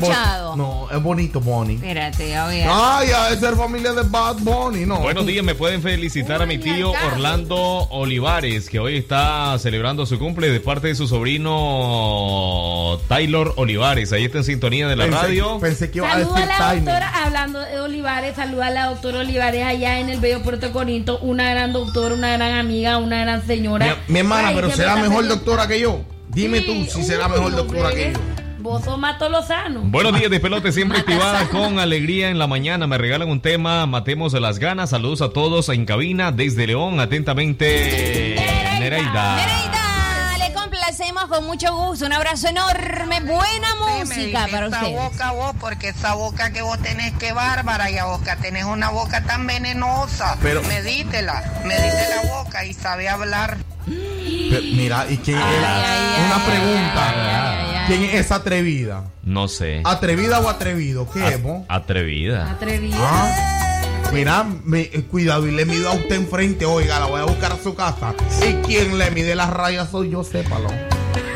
[0.56, 1.76] No, es bonito Bonnie.
[1.76, 2.68] Espérate, ver.
[2.70, 5.00] Ay, a ser familia de Bad Bunny, no.
[5.00, 7.56] Buenos días, me pueden felicitar a mi tío Orlando
[7.92, 14.12] Olivares, que hoy está celebrando su cumple de parte de su sobrino Taylor Olivares.
[14.14, 15.60] Ahí está en sintonía de la Pensé- radio.
[15.60, 18.86] Pensé que iba a Saluda decir a la doctora, hablando de Olivares, saluda a la
[18.88, 23.22] doctora Olivares allá en el Bello Puerto Corinto, una gran doctora, una gran amiga, una
[23.22, 23.98] gran señora.
[24.08, 26.02] Mi, mi hermana, Ay, pero será mejor doctora que yo.
[26.30, 28.20] Dime tú si será uy, mejor doctora que yo.
[28.60, 29.82] Vos sos Mato Lozano.
[29.84, 32.88] Buenos días, Despelote, siempre activada con alegría en la mañana.
[32.88, 34.90] Me regalan un tema, matemos de las ganas.
[34.90, 37.00] Saludos a todos en cabina desde León.
[37.00, 38.36] Atentamente,
[38.80, 39.36] Nereida.
[39.36, 42.06] Nereida, le complacemos con mucho gusto.
[42.08, 43.20] Un abrazo enorme.
[43.22, 43.68] Buena
[44.00, 45.00] música para esa ustedes.
[45.04, 48.90] boca vos, porque esa boca que vos tenés que bárbara, y a boca tenés una
[48.90, 50.36] boca tan venenosa.
[50.42, 53.58] Pero- Medítela, medite la boca y sabe hablar.
[53.88, 55.84] Pero, mira, ¿y quién era?
[56.26, 57.84] Una pregunta.
[57.88, 59.06] ¿Quién es atrevida?
[59.24, 59.82] No sé.
[59.86, 61.10] ¿Atrevida o atrevido?
[61.12, 61.66] ¿Qué es, mo?
[61.70, 62.52] Atrevida.
[62.52, 62.98] Atrevida.
[63.00, 67.26] Ah, mira, me- eh, cuidado y le mido a usted enfrente, oiga, la voy a
[67.26, 68.14] buscar a su casa.
[68.46, 70.70] Y quien le mide las rayas soy yo, sépalo.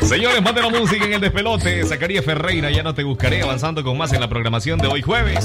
[0.02, 1.84] Señores, mate la música en el despelote.
[1.86, 3.40] Zacarías Ferreira, ya no te buscaré.
[3.42, 5.44] Avanzando con más en la programación de hoy jueves.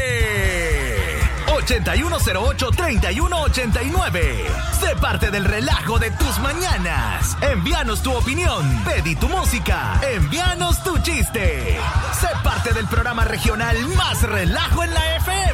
[1.48, 4.20] 8108-3189.
[4.78, 7.38] Sé parte del relajo de tus mañanas.
[7.50, 8.84] Envíanos tu opinión.
[8.84, 10.02] Pedí tu música.
[10.16, 11.80] Envíanos tu chiste.
[12.20, 15.49] Sé parte del programa regional más relajo en la FM.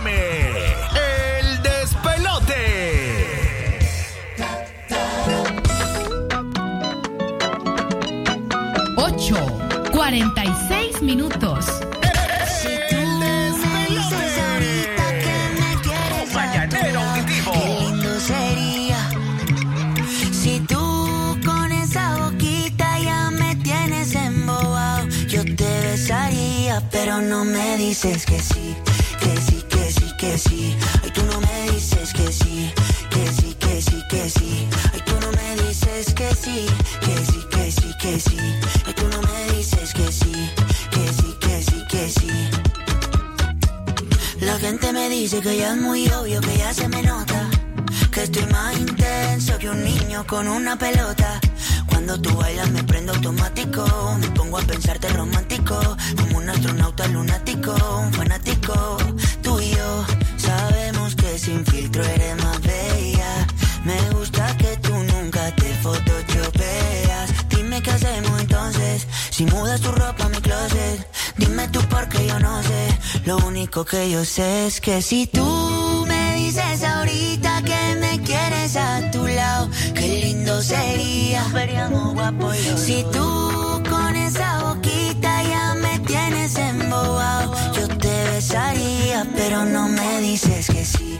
[23.32, 25.08] Me tienes embobado.
[25.28, 28.65] Yo te besaría, pero no me dices que sí,
[36.16, 36.66] que sí,
[37.02, 38.38] que sí, que sí, que sí.
[38.86, 40.34] Ay, tú no me dices que sí,
[40.90, 42.32] que sí, que sí, que sí.
[44.40, 47.50] La gente me dice que ya es muy obvio, que ya se me nota.
[48.12, 51.40] Que estoy más intenso que un niño con una pelota.
[51.88, 53.86] Cuando tú bailas me prendo automático.
[54.20, 55.78] Me pongo a pensarte romántico.
[56.18, 58.98] Como un astronauta lunático, un fanático.
[59.42, 60.06] Tú y yo
[60.38, 63.48] sabemos que sin filtro eres más bella.
[63.84, 64.75] Me gusta que
[65.14, 67.50] nunca te photoshopeas.
[67.50, 69.08] Dime qué hacemos entonces.
[69.30, 71.08] Si mudas tu ropa a mi closet.
[71.38, 72.98] Dime tú porque yo no sé.
[73.26, 78.76] Lo único que yo sé es que si tú me dices ahorita que me quieres
[78.78, 81.44] a tu lado, qué lindo sería.
[81.54, 82.54] Veríamos guapo.
[82.54, 90.22] Si tú con esa boquita ya me tienes embobado, yo te besaría, pero no me
[90.22, 91.20] dices que sí,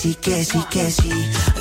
[0.00, 1.59] Sí, que sí, que sí.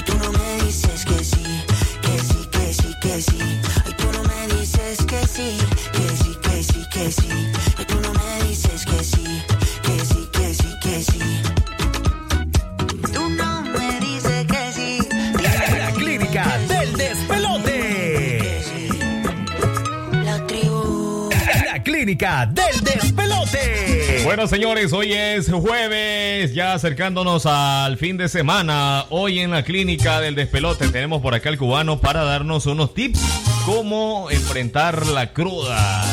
[24.30, 29.07] Bueno, señores, hoy es jueves, ya acercándonos al fin de semana.
[29.09, 33.19] Hoy en la clínica del despelote tenemos por acá al cubano para darnos unos tips
[33.65, 36.03] cómo enfrentar la cruda.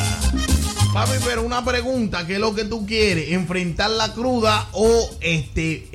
[0.94, 3.32] Papi, pero una pregunta, ¿qué es lo que tú quieres?
[3.32, 5.86] ¿Enfrentar la cruda o este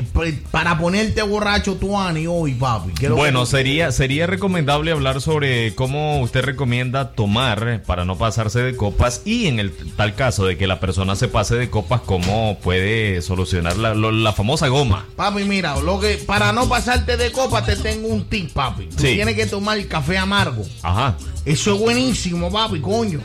[0.52, 2.92] para ponerte borracho tu ani hoy, papi?
[2.94, 7.84] ¿Qué es lo que Bueno, tú sería, sería recomendable hablar sobre cómo usted recomienda tomar
[7.86, 11.28] para no pasarse de copas y en el tal caso de que la persona se
[11.28, 15.06] pase de copas, cómo puede solucionar la, lo- la famosa goma.
[15.16, 18.86] Papi, mira, lo que para no pasarte de copa te tengo un tip, papi.
[18.88, 19.16] Tú Sí.
[19.16, 20.64] tienes que tomar café amargo.
[20.82, 21.16] Ajá.
[21.46, 23.20] Eso es buenísimo, papi, coño.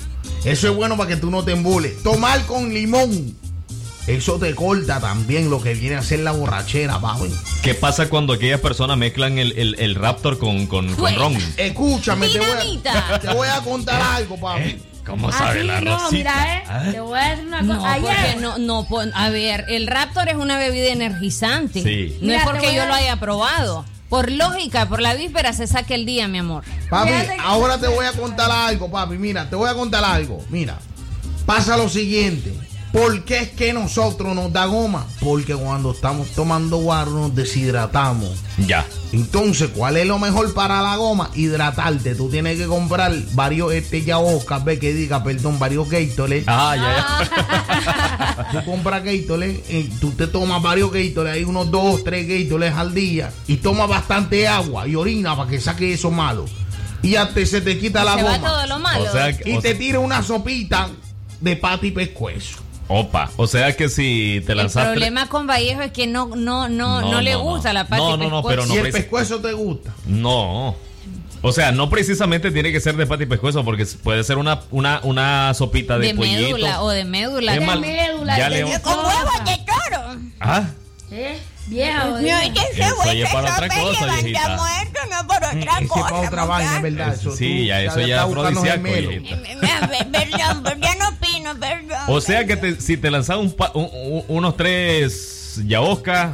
[0.45, 2.03] Eso es bueno para que tú no te embules.
[2.03, 3.37] Tomar con limón.
[4.07, 7.29] Eso te corta también lo que viene a ser la borrachera, papi.
[7.63, 11.37] ¿Qué pasa cuando aquellas personas mezclan el, el- el Raptor con, con, con ron?
[11.57, 12.49] Escúchame, te voy,
[12.85, 14.79] a, te voy a contar algo, papi.
[15.05, 16.11] ¿Cómo Así sabe la no, rosita?
[16.17, 16.63] mira, eh.
[16.69, 16.83] ¿Ah?
[16.93, 17.93] Te voy a decir una No, cosa.
[17.93, 18.41] Ayer.
[18.41, 21.83] no, no, pon- a ver, el Raptor es una bebida energizante.
[21.83, 22.17] Sí.
[22.21, 23.85] No Mira, es porque yo a- lo haya probado.
[24.09, 26.63] Por lógica, por la víspera se saque el día, mi amor.
[26.91, 29.17] Papi, Fíjate que- ahora te voy a contar algo, papi.
[29.19, 30.45] Mira, te voy a contar algo.
[30.49, 30.79] Mira,
[31.45, 32.53] pasa lo siguiente.
[32.93, 35.07] ¿Por qué es que nosotros nos da goma?
[35.21, 38.31] Porque cuando estamos tomando guaro nos deshidratamos.
[38.67, 38.87] Ya.
[39.13, 41.31] Entonces, ¿cuál es lo mejor para la goma?
[41.35, 42.15] Hidratarte.
[42.15, 46.45] Tú tienes que comprar varios, este ya Oscar, ve que diga, perdón, varios Gatorade.
[46.47, 48.53] Ah, ya, ya.
[48.53, 52.95] Tú compras Gatorade, y tú te tomas varios Gatorade, hay unos dos, tres Gatorade al
[52.95, 56.47] día, y tomas bastante agua y orina para que saque eso malo.
[57.03, 58.49] Y ya te, se te quita la Se va goma.
[58.49, 59.05] todo lo malo.
[59.05, 60.89] O sea que- Y o te sea- tira una sopita
[61.41, 62.59] de pata y pescuezo.
[62.89, 63.31] Opa.
[63.37, 64.91] O sea que si te El lanzaste.
[64.91, 67.45] problema con Vallejo es que no, no, no, no, No, le no, no.
[67.45, 69.93] gusta la pata No, y no, no, pero no si el pescuezo te gusta.
[70.07, 70.77] No.
[71.43, 74.63] O sea, no precisamente tiene que ser de pata y pescuezo, porque puede ser una,
[74.71, 76.43] una, una sopita de, de pollito.
[76.43, 77.53] médula o de médula.
[77.53, 80.17] De mal- médula, ya de le- Con huevos de toro.
[80.41, 80.65] Ah,
[81.11, 81.39] ¿Eh?
[81.69, 82.45] Jodida.
[82.45, 84.57] es que ese Eso güey ya es se para otra cosa, levanta viejita.
[84.57, 86.03] muerto, no por otra es cosa.
[86.09, 86.83] para otra vaina, muchacho.
[86.83, 87.15] ¿verdad?
[87.15, 89.09] Eso Eso sí, tú ya eso ya estás es buscando afrodisíaco, gemelo.
[89.09, 89.37] viejita.
[89.37, 91.99] Mira, pe- Perdón, pero ya no opino, perdón.
[92.09, 96.33] O sea que te- si te lanzas un pa- un- un- unos tres yaosca,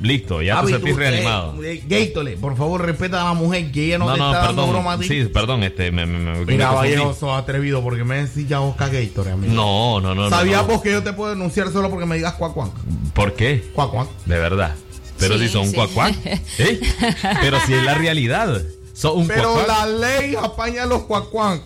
[0.00, 1.62] listo, ya te tú, sentís eh, reanimado.
[1.64, 4.46] eh, Gatorade, por favor, respeta a la mujer que ella no, No, te no, está
[4.46, 5.08] dando broma a perdón.
[5.16, 5.22] ti.
[5.22, 6.70] Sí, perdón, este, me, me, me- Mira.
[6.70, 9.52] Vallejo, sos atrevido porque me decís ya Oscar Gatorade, amigo.
[9.54, 10.24] No, no, no.
[10.24, 10.68] no, ¿Sabías no.
[10.74, 12.70] vos que yo te puedo denunciar solo porque me digas cuac cuac?
[13.14, 13.70] ¿Por qué?
[13.74, 14.08] Cuac cuac.
[14.26, 14.74] De verdad.
[15.18, 15.74] Pero Sí, si son un sí.
[15.74, 16.14] cuacuac.
[16.24, 16.80] ¿eh?
[17.40, 18.62] Pero si es la realidad.
[18.92, 19.68] Son un Pero cuacuac.
[19.68, 21.60] la ley apaña a los cuac cuac.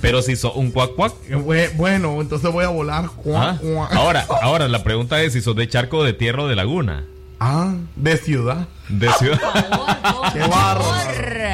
[0.00, 1.12] Pero si son un cuacuac.
[1.28, 3.08] Eh, bue- Bueno, entonces voy a volar.
[3.16, 3.58] Cuac, ¿ah?
[3.62, 3.92] cuac.
[3.94, 7.04] Ahora, ahora la pregunta es si sos de charco de tierra o de laguna.
[7.40, 8.66] Ah, de ciudad.
[8.88, 9.38] De ciudad.
[10.32, 10.84] Qué barro.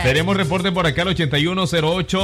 [0.02, 2.20] Tenemos reporte por acá al 8108.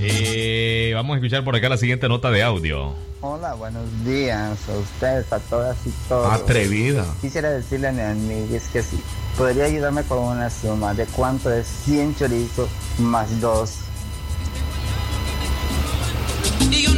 [0.00, 2.92] Eh, vamos a escuchar por acá la siguiente nota de audio.
[3.20, 6.32] Hola, buenos días a ustedes, a todas y todos.
[6.32, 7.06] Atrevida.
[7.20, 8.98] Quisiera decirle a mi amiga es que sí,
[9.38, 13.70] podría ayudarme con una suma de cuánto es 100 chorizos más 2.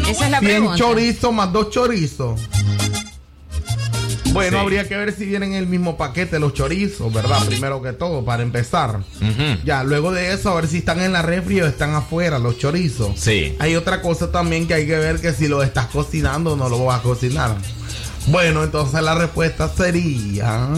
[0.08, 0.76] Esa es la 100 pregunta.
[0.76, 2.40] chorizos más dos chorizos.
[4.34, 4.62] Bueno, Sí.
[4.62, 7.42] habría que ver si vienen en el mismo paquete los chorizos, ¿verdad?
[7.46, 9.00] Primero que todo, para empezar.
[9.64, 12.58] Ya, luego de eso, a ver si están en la refri o están afuera los
[12.58, 13.18] chorizos.
[13.18, 13.54] Sí.
[13.60, 16.68] Hay otra cosa también que hay que ver que si lo estás cocinando o no
[16.68, 17.56] lo vas a cocinar.
[18.26, 20.68] Bueno, entonces la respuesta sería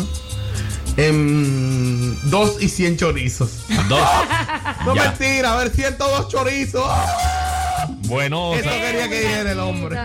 [0.96, 3.50] em, dos y 100 chorizos.
[3.88, 4.00] Dos.
[4.84, 5.04] No Ya.
[5.04, 6.84] mentira, a ver, 102 chorizos.
[8.06, 9.98] Bueno, Eso sa- quería que dijera el hombre.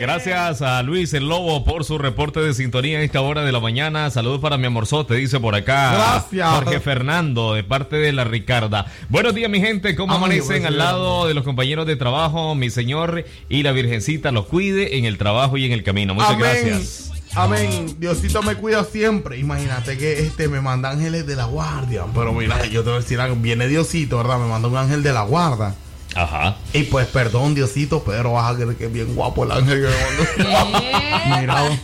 [0.00, 3.60] gracias a Luis el Lobo por su reporte de sintonía a esta hora de la
[3.60, 4.10] mañana.
[4.10, 5.92] Saludos para mi amorzote, dice por acá.
[5.94, 6.48] Gracias.
[6.50, 8.86] Jorge Fernando, de parte de la Ricarda.
[9.08, 9.94] Buenos días, mi gente.
[9.96, 12.54] ¿Cómo Ay, amanecen al lado de los compañeros de trabajo?
[12.54, 16.14] Mi señor y la Virgencita los cuide en el trabajo y en el camino.
[16.14, 16.40] Muchas Amén.
[16.40, 17.10] gracias.
[17.34, 17.96] Amén.
[17.98, 19.38] Diosito me cuida siempre.
[19.38, 22.04] Imagínate que este me manda ángeles de la guardia.
[22.14, 23.36] Pero mira, yo te voy a decir algo.
[23.36, 24.38] Viene Diosito, ¿verdad?
[24.38, 25.74] Me manda un ángel de la guarda.
[26.14, 26.56] Ajá.
[26.72, 29.88] Y pues perdón, Diosito, pero vas a creer que es bien guapo el ángel que
[29.88, 31.40] me mandó.
[31.40, 31.78] mira,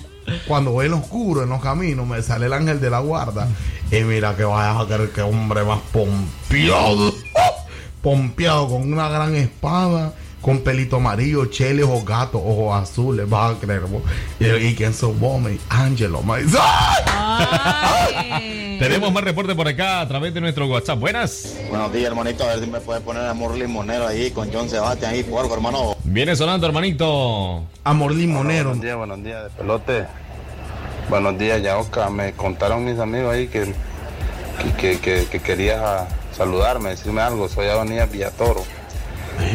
[0.47, 3.49] cuando voy en oscuro, en los caminos, me sale el ángel de la guarda.
[3.91, 7.15] Y mira que vas a creer que hombre más pompeado.
[8.03, 10.13] Pompeado con una gran espada.
[10.41, 13.83] Con pelito amarillo, chele, ojos gatos, ojos azules, vas a creer.
[14.39, 16.45] Y, y quién sos vos, mi Ángelo, mi-
[18.79, 20.99] Tenemos más reporte por acá a través de nuestro WhatsApp.
[20.99, 21.57] Buenas.
[21.69, 22.45] Buenos días, hermanito.
[22.45, 25.59] A ver si me puedes poner amor limonero ahí con John Sebastián ahí, por favor,
[25.59, 25.97] hermano.
[26.05, 27.65] Viene sonando, hermanito.
[27.85, 28.69] Amor limonero.
[28.71, 30.05] Buenos días, buenos días de pelote.
[31.11, 32.09] Buenos días, Yaoca.
[32.11, 36.05] Me contaron mis amigos ahí que, que, que, que, que querías
[36.37, 37.49] saludarme, decirme algo.
[37.49, 38.63] Soy Adonías Villatoro.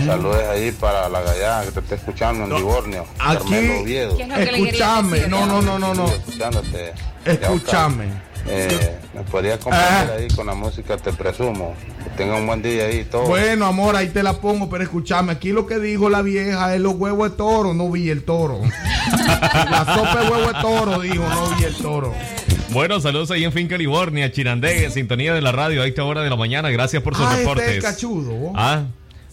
[0.05, 2.51] Saludos ahí para la gallada que te está escuchando en.
[3.19, 4.17] Aquí, Carmelo Oviedo.
[4.17, 5.29] ¿Qué es lo que le quería escúchame, decir?
[5.29, 6.05] no, no, no, no, no.
[6.07, 6.93] Escuchándote.
[7.25, 8.33] Escúchame.
[8.45, 11.75] Eh, ¿Me podrías compartir ahí con la música Te Presumo?
[12.03, 13.23] Que tenga un buen día ahí y todo.
[13.23, 16.81] Bueno, amor, ahí te la pongo, pero escúchame, aquí lo que dijo la vieja es
[16.81, 18.59] los huevos de toro, no vi el toro.
[19.09, 22.13] la sopa de huevo de toro, dijo, no vi el toro.
[22.71, 26.21] Bueno, saludos ahí en Finca Livornia, Chirandé, en sintonía de la radio a esta hora
[26.21, 26.69] de la mañana.
[26.69, 27.83] Gracias por sus Ah, este es reportes.
[27.83, 28.51] cachudo.
[28.55, 28.83] Ah,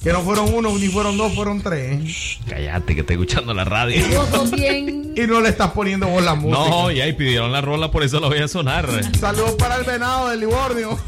[0.02, 2.38] Que no fueron uno, ni fueron dos, fueron tres.
[2.48, 4.02] cállate que estoy escuchando la radio.
[5.14, 6.58] Y no le estás poniendo vos la música.
[6.70, 8.88] No, y ahí pidieron la rola, por eso la voy a sonar.
[9.18, 10.98] Saludos para el venado de Livornio.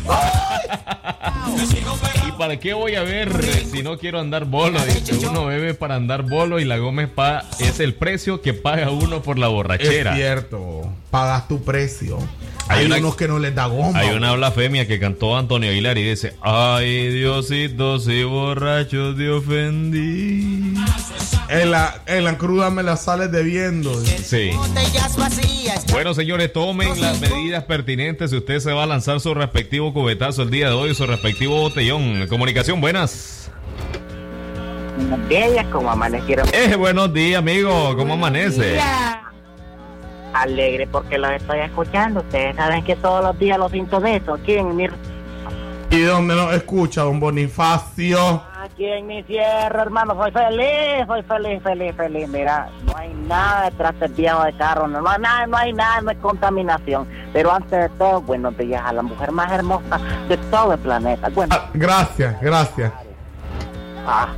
[2.29, 3.33] ¿Y para qué voy a ver
[3.73, 4.79] si no quiero andar bolo?
[4.85, 8.53] Dice, uno bebe para andar bolo y la goma es, pa- es el precio que
[8.53, 10.15] paga uno por la Es borrachera.
[10.15, 10.83] cierto.
[11.11, 12.19] Pagas tu precio.
[12.69, 13.99] Hay, una- unos que no les da goma.
[13.99, 20.75] Hay una blasfemia que cantó Antonio Aguilar y dice, ay Diosito, si borracho te ofendí.
[21.49, 23.93] En la, en la cruda me la sales debiendo.
[24.25, 24.53] Sí.
[25.91, 30.43] Bueno, señores, tomen las medidas pertinentes si usted se va a lanzar su respectivo cubetazo
[30.43, 32.27] el día de hoy, su respectivo botellón.
[32.29, 33.51] Comunicación, buenas.
[34.97, 36.49] Buenos días, como amanecieron.
[36.55, 37.95] Eh, buenos días, amigo.
[37.97, 38.79] ¿Cómo amanece?
[40.35, 42.21] Alegre porque los estoy escuchando.
[42.21, 44.35] Ustedes saben que todos los días los siento de eso.
[44.35, 44.89] Aquí en mi,
[45.91, 48.43] ¿Y dónde nos escucha, don Bonifacio?
[48.63, 50.15] aquí en mi tierra, hermano.
[50.15, 52.29] Soy feliz, soy feliz, feliz, feliz.
[52.29, 54.89] Mira, no hay nada detrás del viejo de carro.
[54.89, 57.07] No, no hay nada, no hay nada, no hay contaminación.
[57.35, 61.29] Pero antes de todo, buenos días a la mujer más hermosa de todo el planeta.
[61.35, 62.91] Bueno, Gracias, gracias.
[64.07, 64.29] ah,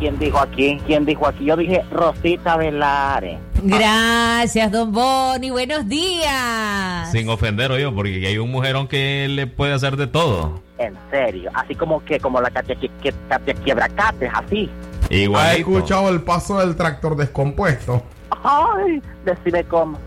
[0.00, 0.80] ¿quién dijo aquí?
[0.86, 1.44] ¿Quién dijo aquí?
[1.44, 3.38] Yo dije Rosita Velares.
[3.62, 5.50] Gracias, don Boni.
[5.50, 7.10] Buenos días.
[7.12, 10.60] Sin ofender, oye, porque hay un mujerón que le puede hacer de todo.
[10.78, 14.68] En serio, así como que como la Katia, que, que, Katia Quiebracates, así.
[15.04, 15.58] ¿Has Igualito.
[15.70, 18.02] escuchado el paso del tractor descompuesto?
[18.42, 19.98] Ay, decime cómo.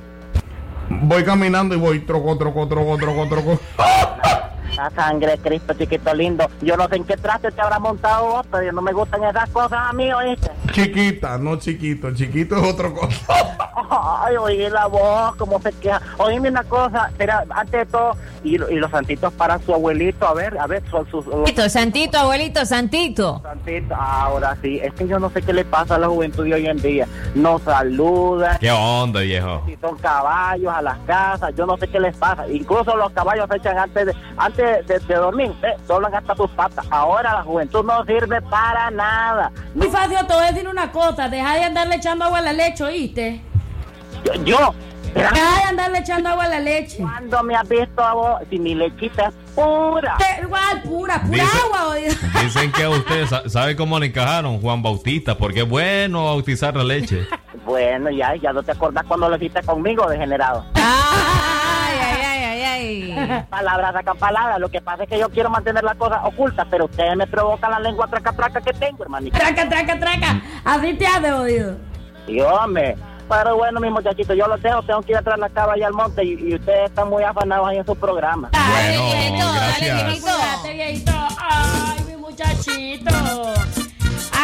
[0.90, 3.60] Voy caminando y voy troco, troco, troco, troco, troco.
[4.78, 6.48] La sangre Cristo, chiquito lindo.
[6.62, 9.50] Yo no sé en qué traste te habrá montado vos, pero no me gustan esas
[9.50, 10.52] cosas a mí, ¿oíste?
[10.72, 12.14] Chiquita, no chiquito.
[12.14, 13.18] Chiquito es otro cosa.
[14.24, 16.00] Ay, oí la voz, cómo se queja.
[16.18, 20.34] Oíme una cosa, espera, antes de todo, y, y los santitos para su abuelito, a
[20.34, 21.26] ver, a ver, son sus...
[21.26, 23.42] los Santito, Santito, abuelito, Santito.
[23.42, 23.98] santitos.
[24.00, 26.68] Ahora sí, es que yo no sé qué le pasa a la juventud de hoy
[26.68, 27.08] en día.
[27.34, 28.58] No saludan.
[28.60, 29.64] ¿Qué onda, viejo?
[29.66, 32.48] si son caballos a las casas, yo no sé qué les pasa.
[32.48, 36.50] Incluso los caballos se echan antes de antes de, de dormir, eh, doblan hasta sus
[36.52, 36.86] patas.
[36.90, 39.52] Ahora la juventud no sirve para nada.
[39.74, 41.30] Muy fácil, te voy a decir una cosa.
[41.30, 43.42] Deja de andarle echando agua a la leche, ¿oíste?
[44.24, 44.74] Yo, yo
[45.14, 46.98] Deja de andarle echando agua a la leche.
[47.00, 48.42] ¿cuándo me has visto a vos?
[48.50, 50.16] Si mi lechita es pura.
[50.44, 52.14] Igual, pura, pura Dice- agua, oído.
[52.44, 54.60] Dicen que a ustedes, sa- ¿sabe cómo le encajaron?
[54.62, 57.26] Juan Bautista, porque es bueno bautizar la leche.
[57.66, 60.64] Bueno, ya, ya no te acordás cuando lo hiciste conmigo, degenerado.
[60.76, 60.84] Ay,
[62.78, 63.46] ay.
[63.50, 64.60] Palabras sacan palabras.
[64.60, 67.72] Lo que pasa es que yo quiero mantener las cosas ocultas, pero ustedes me provocan
[67.72, 69.38] la lengua traca traca que tengo, hermanito.
[69.38, 70.42] Traca, traca, traca.
[70.64, 71.76] Así te hace, oído.
[72.28, 72.96] Y hombre,
[73.30, 75.88] pero bueno, mis muchachitos, yo los dejo, tengo que ir atrás de la cava allá
[75.88, 78.50] al monte y, y ustedes están muy afanados ahí en su programa.
[78.52, 80.06] Bueno, Dale, gracias.
[80.06, 80.28] viejito.
[80.28, 81.12] Cuídate, viejito.
[81.40, 83.12] Ay, mi muchachito.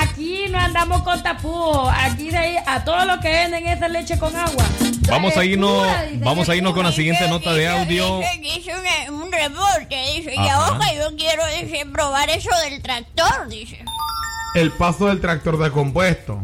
[0.02, 1.92] Aquí no andamos con tapujos.
[1.96, 4.66] Aquí de ahí a todos los que venden esa leche con agua.
[5.10, 5.86] Vamos a irnos,
[6.20, 8.20] vamos a irnos con la siguiente nota de audio.
[8.20, 8.72] Dice, dice
[9.10, 13.84] un, un reporte, dice, y ahora yo quiero dice, probar eso del tractor, dice.
[14.56, 16.42] El paso del tractor descompuesto.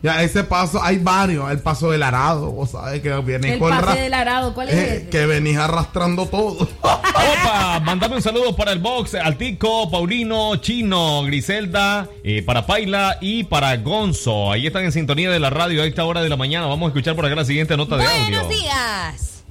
[0.00, 1.50] Ya, ese paso, hay varios.
[1.50, 4.74] El paso del arado, vos sabes que viene El con pase del arado, ¿cuál es
[4.74, 5.08] eh, ese?
[5.08, 6.68] que venís arrastrando todo.
[6.82, 13.42] Opa, mandame un saludo para el box, Altico, Paulino, Chino, Griselda, eh, para Paila y
[13.44, 14.52] para Gonzo.
[14.52, 16.66] Ahí están en sintonía de la radio a esta hora de la mañana.
[16.66, 18.44] Vamos a escuchar por acá la siguiente nota de audio.
[18.44, 19.44] Buenos días.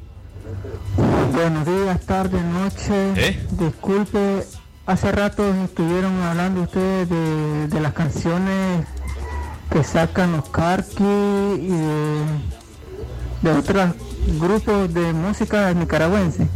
[1.33, 3.17] Buenos días, tardes, noches.
[3.17, 3.39] ¿Eh?
[3.51, 4.45] Disculpe,
[4.85, 8.87] hace rato estuvieron hablando ustedes de, de las canciones
[9.71, 12.23] que sacan los Karki y de,
[13.41, 13.89] de otros
[14.39, 16.47] grupos de música nicaragüense.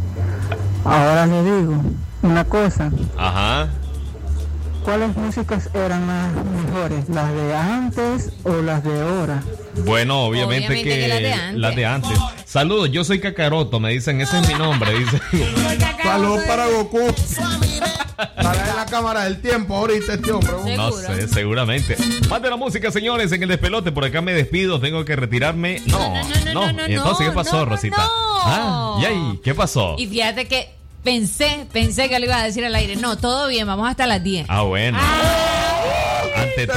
[0.84, 1.80] Ahora le digo
[2.22, 3.68] una cosa, Ajá.
[4.84, 7.08] ¿cuáles músicas eran las mejores?
[7.08, 9.42] ¿Las de antes o las de ahora?
[9.84, 11.60] Bueno, obviamente, Obviamente que, que las de antes.
[11.60, 12.18] las de antes.
[12.44, 15.20] Saludos, yo soy Cacaroto, me dicen, ese es mi nombre, dice.
[16.02, 16.98] Salud para Goku.
[18.16, 20.76] Para en la cámara del tiempo ahorita este hombre.
[20.76, 21.96] No sé, seguramente.
[22.28, 23.92] Más de la música, señores, en el despelote.
[23.92, 25.82] Por acá me despido, tengo que retirarme.
[25.86, 26.14] No,
[26.52, 26.88] no.
[26.88, 27.96] ¿Y entonces qué pasó, no, no, Rosita?
[27.96, 28.10] no.
[28.44, 29.40] Ah, ¿y ahí?
[29.42, 29.96] ¿Qué pasó?
[29.98, 30.70] Y fíjate que
[31.04, 32.96] pensé, pensé que le iba a decir al aire.
[32.96, 34.46] No, todo bien, vamos hasta las 10.
[34.48, 34.98] Ah, bueno.
[36.42, 36.72] Ante Te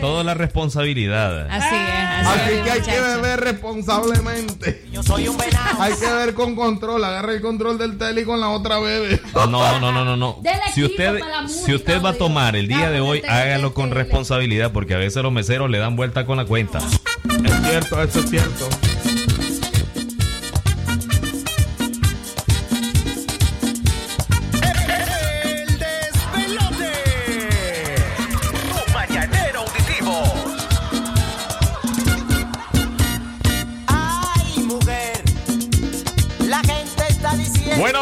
[0.00, 1.46] todo, ante la responsabilidad.
[1.50, 4.84] Así es, así, Así es, que hay que beber responsablemente.
[4.92, 5.82] Yo soy un venado.
[5.82, 7.04] Hay que ver con control.
[7.04, 9.20] Agarra el control del tele y con la otra bebe.
[9.34, 10.42] No, no, no, no, no.
[10.74, 14.94] Si usted, si usted va a tomar el día de hoy, hágalo con responsabilidad porque
[14.94, 16.78] a veces los meseros le dan vuelta con la cuenta.
[16.78, 18.68] Es cierto, eso es cierto.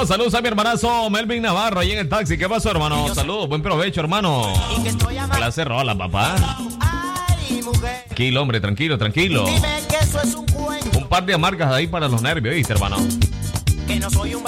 [0.06, 2.36] Saludos a mi hermanazo Melvin Navarro ahí en el taxi.
[2.36, 3.14] ¿Qué pasó, hermano?
[3.14, 4.52] Saludos, buen provecho, hermano.
[5.30, 6.34] Clase rola, papá.
[8.06, 9.46] Tranquilo, hombre, tranquilo, tranquilo.
[10.96, 12.96] Un par de amargas ahí para los nervios, ¿viste, hermano?
[13.86, 14.42] Que no soy un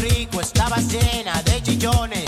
[0.00, 2.19] rico, estabas llena de chillones.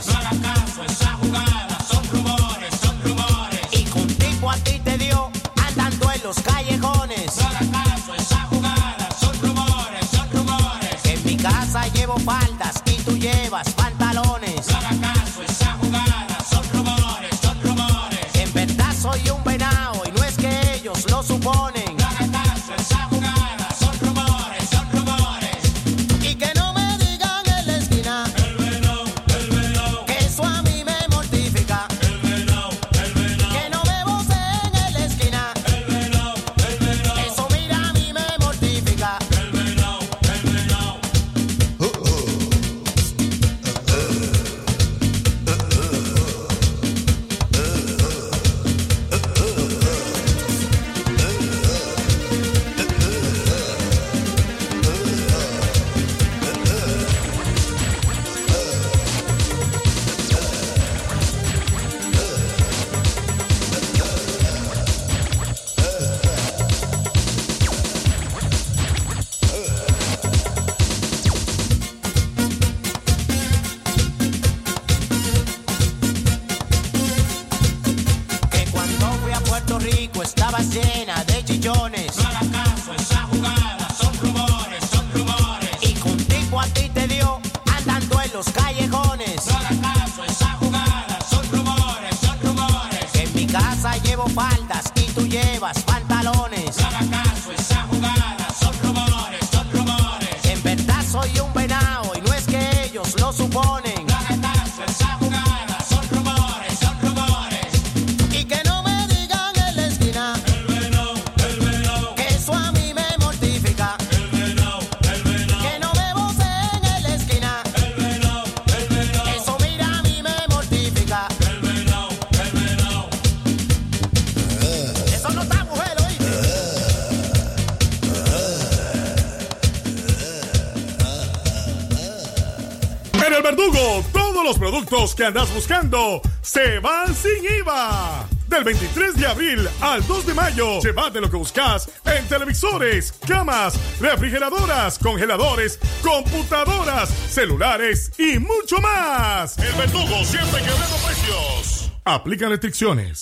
[134.93, 138.29] productos que andas buscando se van sin IVA.
[138.47, 143.79] Del 23 de abril al 2 de mayo, llévate lo que buscas en televisores, camas,
[144.01, 149.57] refrigeradoras, congeladores, computadoras, celulares y mucho más.
[149.59, 151.91] El verdugo siempre quebrando precios.
[152.05, 153.22] Aplican restricciones.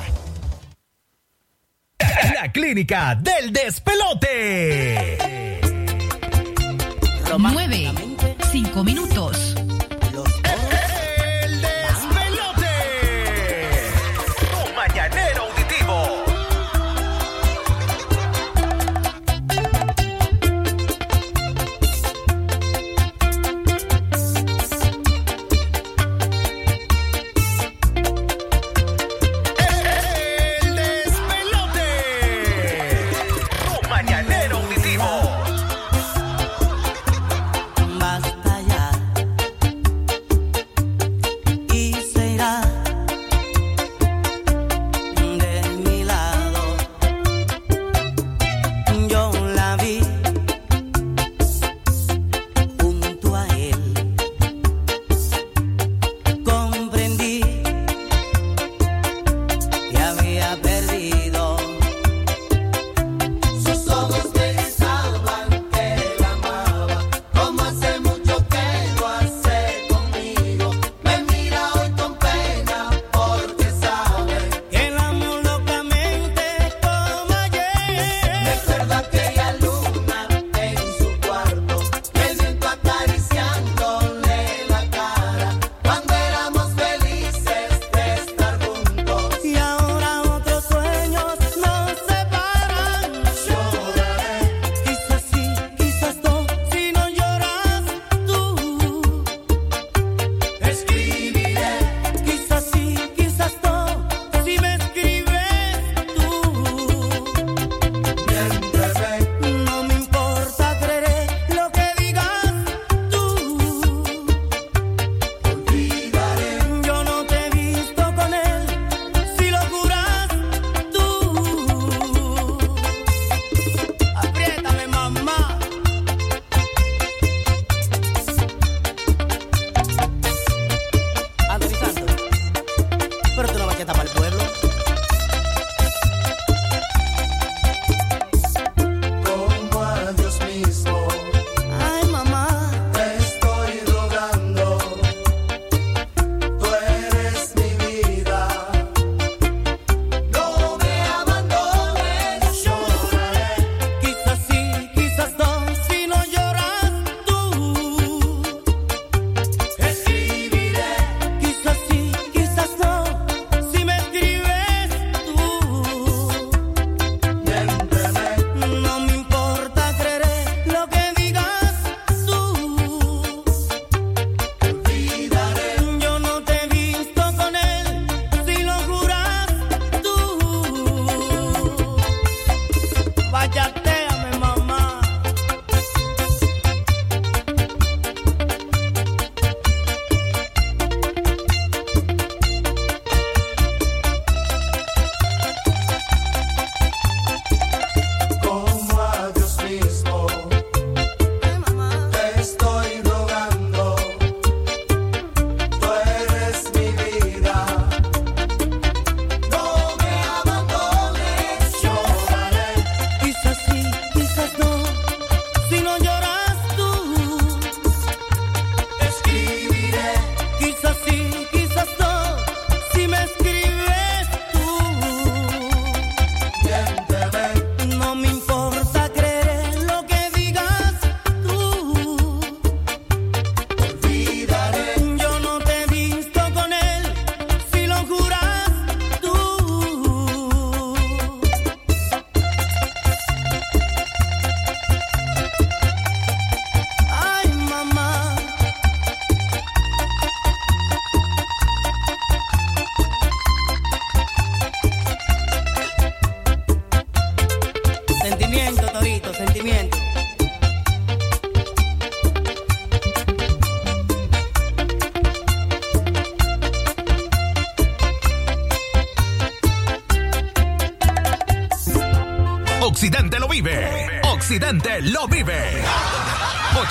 [2.61, 5.17] Clínica del despelote.
[7.49, 7.91] 9,
[8.51, 9.60] 5 minutos.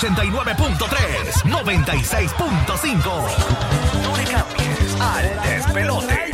[0.01, 4.01] 89.3, 96.5.
[4.01, 6.30] No le cambies al despelote.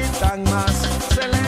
[0.00, 1.39] Gritan más, se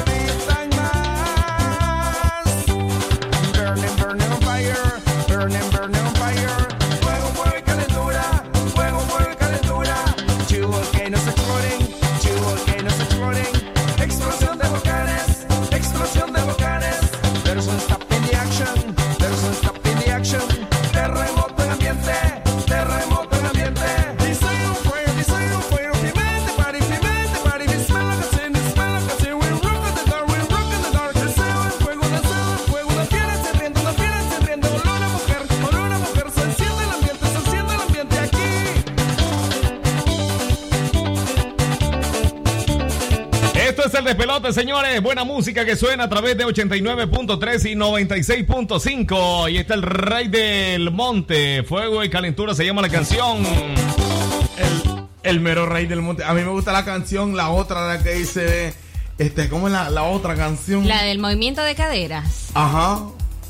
[44.48, 45.00] el señores.
[45.02, 49.50] Buena música que suena a través de 89.3 y 96.5.
[49.52, 51.62] Y está el rey del monte.
[51.62, 53.38] Fuego y calentura se llama la canción.
[55.22, 56.24] El mero rey del monte.
[56.24, 58.74] A mí me gusta la canción, la otra, la que dice.
[59.18, 60.88] Este, ¿cómo es la, la otra canción?
[60.88, 62.50] La del movimiento de caderas.
[62.54, 63.00] Ajá.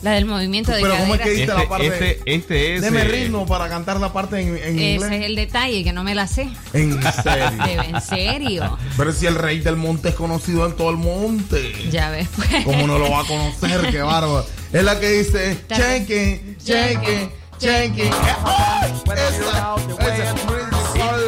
[0.02, 1.86] La del movimiento de Pero ¿cómo es que dice la parte?
[1.86, 2.82] este, este es.
[2.82, 5.12] Deme eh, ritmo para cantar la parte en, en Ese inglés.
[5.12, 6.48] es el detalle, que no me la sé.
[6.72, 7.64] En serio.
[7.64, 8.78] Debe, en serio.
[8.96, 11.72] Pero si el rey del monte es conocido en todo el monte.
[11.90, 12.64] Ya ves, pues.
[12.64, 13.90] ¿Cómo no lo va a conocer?
[13.92, 14.44] Qué bárbaro.
[14.72, 18.10] Es la que dice, cheque, cheque, cheque.
[18.44, 18.92] ¡Ay!
[19.06, 19.74] Esa,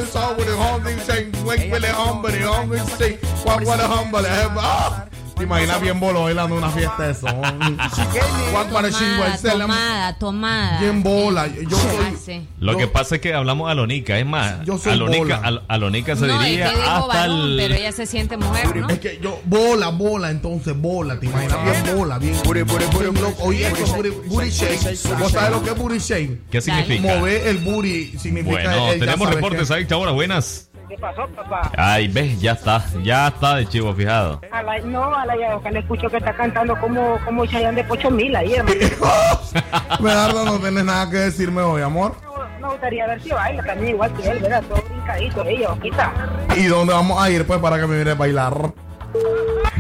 [0.03, 0.35] esa.
[0.35, 2.81] Hombre, hombre, hombre, hombre,
[4.59, 5.07] ah.
[5.37, 7.27] ¿Te imaginas bien bolo bailando una fiesta de eso?
[7.27, 10.81] What, what a Tomada, tomada, tomada.
[10.81, 11.49] Bien bola.
[11.49, 12.47] Yo soy, Ah, sí.
[12.61, 16.27] Lo que pasa es que hablamos alonica, es más, Yo soy alonica, al- alonica se
[16.27, 17.57] No, es diría que hasta varón, el...
[17.57, 18.89] pero ella se siente mujer, ¿no?
[18.89, 22.37] Es que yo, bola, bola, entonces bola, te imaginas bien bola, bien.
[23.21, 23.43] loco.
[23.45, 25.19] Oye, eso, booty, booty shake.
[25.19, 26.49] ¿Vos sabés lo que es booty shake?
[26.51, 27.03] ¿Qué significa?
[27.17, 28.53] Mover el booty significa.
[28.77, 30.71] Bueno, tenemos reportes ahí, ahora buenas.
[30.89, 31.71] ¿Qué pasó, papá?
[31.77, 34.41] Ay, ves, ya está, ya está de chivo fijado.
[34.51, 37.85] A la, no, a la Yaoca le escucho que está cantando como, como Chayanne de
[37.85, 38.77] Pocho Mil ahí, hermano.
[40.01, 42.15] Medardo, no tienes nada que decirme hoy, amor.
[42.61, 44.63] Me gustaría ver si baila también igual que él, ¿verdad?
[44.69, 46.13] Todo brincadito, ella, Oquita.
[46.57, 48.73] ¿Y dónde vamos a ir, pues, para que me mire a bailar?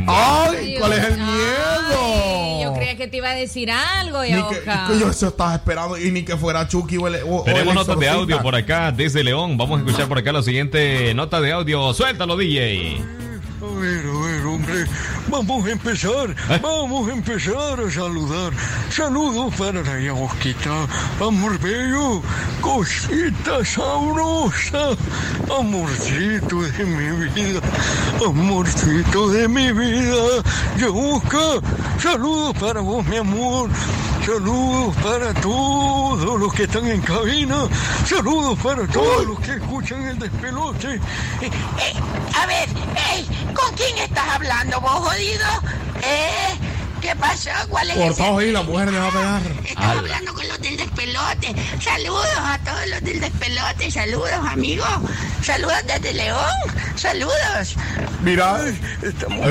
[0.06, 0.76] ¡Ay!
[0.78, 2.62] ¿Cuál es el miedo?
[2.62, 5.98] Yo creía que te iba a decir algo, Ni que, que yo eso estaba esperando
[5.98, 8.92] y ni que fuera Chucky o el, o- el Tenemos notas de audio por acá
[8.92, 9.56] desde León.
[9.56, 11.92] Vamos a escuchar por acá la siguiente nota de audio.
[11.94, 13.00] Suéltalo, DJ.
[13.64, 14.84] A ver, a ver, hombre,
[15.28, 18.52] vamos a empezar, vamos a empezar a saludar.
[18.90, 20.86] Saludos para la Yagosquita,
[21.18, 22.20] amor bello,
[22.60, 24.96] cosita sabrosa,
[25.58, 27.60] amorcito de mi vida,
[28.26, 30.42] amorcito de mi vida.
[30.76, 31.62] Yagosca,
[31.98, 33.70] saludos para vos, mi amor.
[34.24, 37.68] Saludos para todos los que están en cabina.
[38.06, 40.98] Saludos para todos los que escuchan el despelote.
[42.34, 42.68] A ver,
[43.12, 45.46] ey, ¿con quién estás hablando vos, jodido?
[46.02, 46.58] ¿Eh?
[47.04, 47.50] ¿Qué pasó?
[47.68, 48.06] ¿Cuál es ese?
[48.06, 49.42] Cortado ahí, la mujer le va a pegar.
[49.66, 51.54] Estás hablando con los del despelote.
[51.78, 53.90] Saludos a todos los del despelote.
[53.90, 54.88] Saludos, amigos.
[55.42, 56.38] Saludos desde León.
[56.96, 57.76] Saludos.
[58.22, 58.56] Mira,
[59.02, 59.46] estamos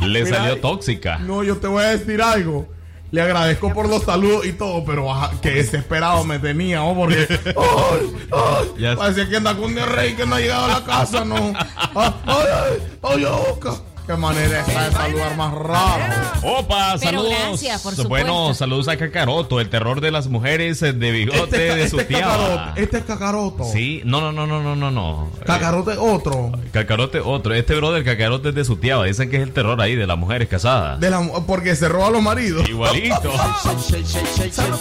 [0.00, 1.18] Le Mira, salió tóxica.
[1.18, 2.66] No, yo te voy a decir algo.
[3.10, 6.94] Le agradezco por los saludos y todo, pero ajá, que desesperado me tenía, ¿oh?
[6.94, 7.26] Porque.
[7.44, 8.16] ¡Ay!
[8.32, 8.68] ¡Ay!
[8.78, 11.36] Ya- Parece que anda con el rey que no ha llegado a la casa, ¿no?
[11.94, 12.14] ¡Ay!
[12.26, 12.78] ¡Ay!
[13.02, 13.24] ¡Ay!
[13.26, 13.74] boca!
[14.06, 16.32] ¡Qué manera esa de saludar más rara!
[16.42, 17.34] Opa, Pero saludos.
[17.46, 21.58] gracias, por bueno, saludos a Cacaroto, el terror de las mujeres eh, de bigote Este,
[21.58, 22.72] de este su es tía.
[22.74, 23.64] Este es cacaroto.
[23.64, 25.30] Sí, no, no, no, no, no, no, no.
[25.46, 26.50] Cacarote otro.
[26.72, 27.54] Cacarote otro.
[27.54, 29.00] Este brother Cacarote es de su tía.
[29.02, 30.98] Dicen que es el terror ahí de las mujeres casadas.
[30.98, 32.68] De la, porque se roba a los maridos.
[32.68, 33.32] Igualito.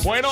[0.03, 0.29] Bueno,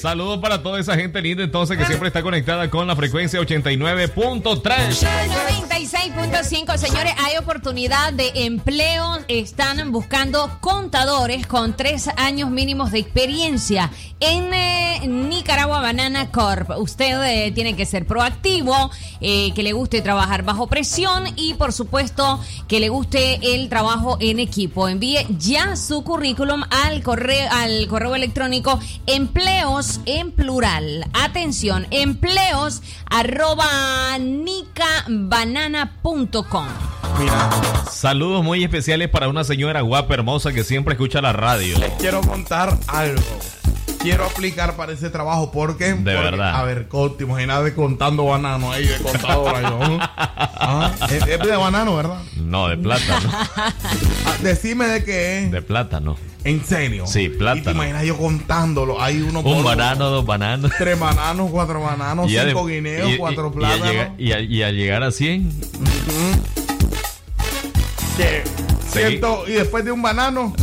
[0.00, 5.06] saludos para toda esa gente linda entonces que siempre está conectada con la frecuencia 89.3.
[5.56, 9.18] 96.5, señores, hay oportunidad de empleo.
[9.28, 16.68] Están buscando contadores con tres años mínimos de experiencia en eh, Nicaragua Banana Corp.
[16.78, 18.90] Usted eh, tiene que ser proactivo,
[19.22, 22.38] eh, que le guste trabajar bajo presión y, por supuesto,
[22.68, 24.86] que le guste el trabajo en equipo.
[24.86, 31.06] Envíe ya su currículum al correo, al correo electrónico empleos en plural.
[31.14, 36.66] Atención, empleos arroba nicabanana.com.
[37.90, 41.76] Saludos muy especiales para una señora guapa, hermosa que siempre escucha la radio.
[41.98, 43.22] Quiero contar algo.
[44.00, 45.86] Quiero aplicar para ese trabajo porque.
[45.86, 46.54] De porque, verdad.
[46.54, 46.86] A ver,
[47.16, 49.62] te imaginas de contando bananos ahí, de contadora.
[49.62, 49.98] yo, ¿no?
[50.00, 52.22] Ah, es, es de banano, ¿verdad?
[52.36, 53.30] No, de plátano.
[54.28, 55.50] Ah, decime de qué es.
[55.52, 56.16] De plátano.
[56.44, 57.06] ¿En serio?
[57.06, 57.70] Sí, Y te plátano.
[57.72, 59.00] imaginas yo contándolo.
[59.00, 60.70] Hay uno Un banano, dos bananos.
[60.78, 64.08] Tres bananos, cuatro bananos, cinco de- guineos, y- cuatro y- plátanos.
[64.18, 65.50] Y a, y a llegar a 100.
[65.50, 66.65] ¿Qué?
[68.16, 68.98] Sí.
[68.98, 70.54] Ciento- y después de un banano,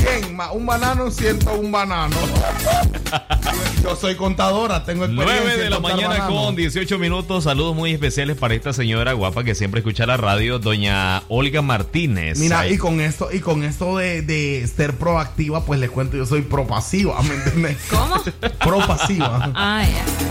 [0.00, 2.16] 100 más un banano, ciento un banano.
[3.82, 5.40] Yo soy contadora, tengo experiencia.
[5.42, 7.44] 9 de en la mañana con 18 minutos.
[7.44, 12.38] Saludos muy especiales para esta señora guapa que siempre escucha la radio, doña Olga Martínez.
[12.38, 16.16] Mira, Ay, y con esto, y con esto de, de ser proactiva, pues les cuento,
[16.16, 17.78] yo soy propasiva, ¿me entiendes?
[17.90, 18.22] ¿Cómo?
[18.58, 19.52] Propasiva.
[19.54, 19.84] Ah.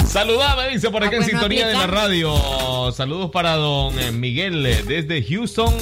[0.07, 2.91] Saludame, dice por acá Ah, en pues sintonía de la radio.
[2.91, 5.73] Saludos para don eh, Miguel eh, desde Houston.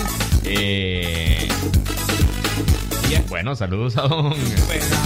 [0.44, 1.48] Eh,
[3.30, 4.34] bueno, saludos a don,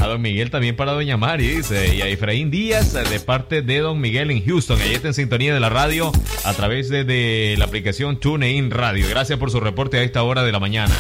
[0.02, 1.96] a don Miguel también para doña Mari, dice.
[1.96, 4.80] Y a Efraín Díaz de parte de don Miguel en Houston.
[4.82, 6.12] Ahí está en sintonía de la radio
[6.46, 9.08] a través de, la aplicación TuneIn Radio.
[9.10, 10.94] Gracias por su reporte a esta hora de la mañana.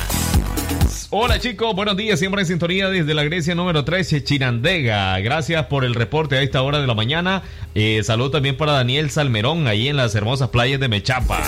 [1.09, 5.19] Hola chicos, buenos días, siempre en sintonía desde la Grecia número 13, Chinandega.
[5.19, 7.43] Gracias por el reporte a esta hora de la mañana.
[7.75, 11.41] Eh, también para Daniel Salmerón, ahí en las hermosas playas de Mechapa.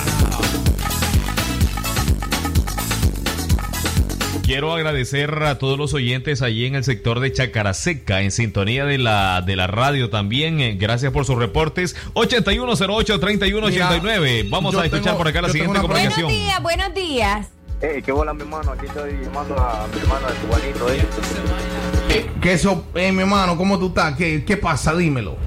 [4.44, 8.98] Quiero agradecer a todos los oyentes allí en el sector de Chacaraseca, en sintonía de
[8.98, 10.60] la, de la radio también.
[10.60, 11.96] Eh, gracias por sus reportes.
[12.14, 14.50] 8108-3189.
[14.50, 16.28] Vamos a escuchar tengo- por acá la siguiente una Buenos comunicación.
[16.30, 17.48] días, buenos días.
[17.82, 18.72] Eh, qué bola, mi hermano.
[18.74, 20.90] Aquí estoy llamando a mi hermano de cubanito.
[22.10, 22.26] Eh.
[22.42, 24.18] Que eso, eh, mi hermano, ¿cómo tú estás?
[24.18, 24.94] ¿Qué, qué pasa?
[24.94, 25.38] Dímelo.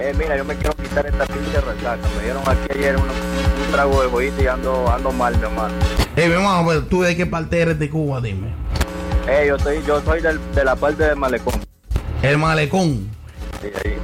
[0.00, 1.98] Eh, mira, yo me quiero quitar esta pinche resaca.
[2.16, 5.74] Me dieron aquí ayer un, un trago de bojita y ando, ando mal, mi hermano.
[6.18, 8.48] Eh, mi hermano, pero tú de qué parte eres de Cuba, dime.
[9.28, 11.54] Eh, yo soy, yo soy del, de la parte del malecón.
[12.22, 13.08] El malecón.
[13.62, 13.96] Sí, ahí.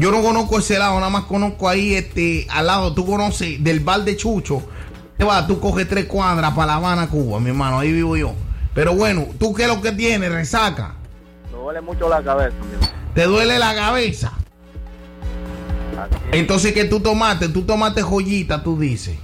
[0.00, 2.92] Yo no conozco ese lado, nada más conozco ahí este al lado.
[2.92, 4.64] Tú conoces del bar de Chucho.
[5.16, 7.78] Te vas, tú coges tres cuadras para La Habana, Cuba, mi hermano.
[7.78, 8.32] Ahí vivo yo.
[8.74, 10.32] Pero bueno, ¿tú qué es lo que tienes?
[10.32, 10.96] Resaca.
[11.52, 12.92] Me duele mucho la cabeza, mi hermano.
[13.14, 14.32] ¿Te duele la cabeza?
[16.32, 17.48] Entonces, que tú tomaste?
[17.48, 19.16] Tú tomaste joyita, tú dices.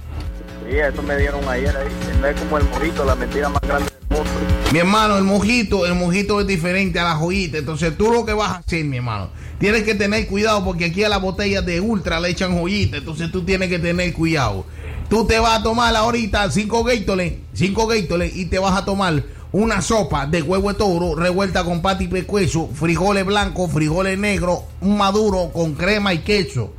[0.67, 2.31] Sí, me dieron ayer ahí.
[2.31, 4.31] Es como el mojito, la mentira más grande del mundo.
[4.71, 7.59] Mi hermano, el mojito, el mojito es diferente a la joyita.
[7.59, 9.29] Entonces, tú lo que vas a hacer, mi hermano,
[9.59, 12.97] tienes que tener cuidado porque aquí a las botellas de ultra le echan joyita.
[12.97, 14.65] Entonces, tú tienes que tener cuidado.
[15.07, 19.23] Tú te vas a tomar ahorita cinco Gatorade, cinco Gatorade y te vas a tomar
[19.51, 24.61] una sopa de huevo de toro revuelta con pata y pescuezo, frijoles blancos, frijoles negros,
[24.81, 26.73] un maduro con crema y queso.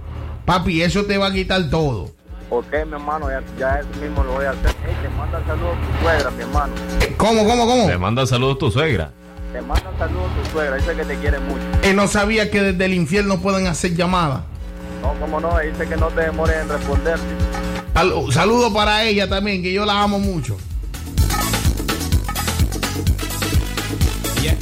[0.44, 2.15] Papi, eso te va a quitar todo.
[2.48, 4.70] Ok, mi hermano, ya, ya eso mismo lo voy a hacer.
[4.86, 6.72] Hey, te manda saludos tu suegra, mi hermano.
[7.16, 7.86] ¿Cómo, cómo, cómo?
[7.86, 9.10] Te manda saludos tu suegra.
[9.52, 11.62] Te manda saludos tu suegra, dice que te quiere mucho.
[11.82, 14.42] Él no sabía que desde el infierno pueden hacer llamadas.
[15.02, 17.18] No, cómo no, dice que no te demores en responder.
[17.94, 20.56] Sal- Saludo para ella también, que yo la amo mucho.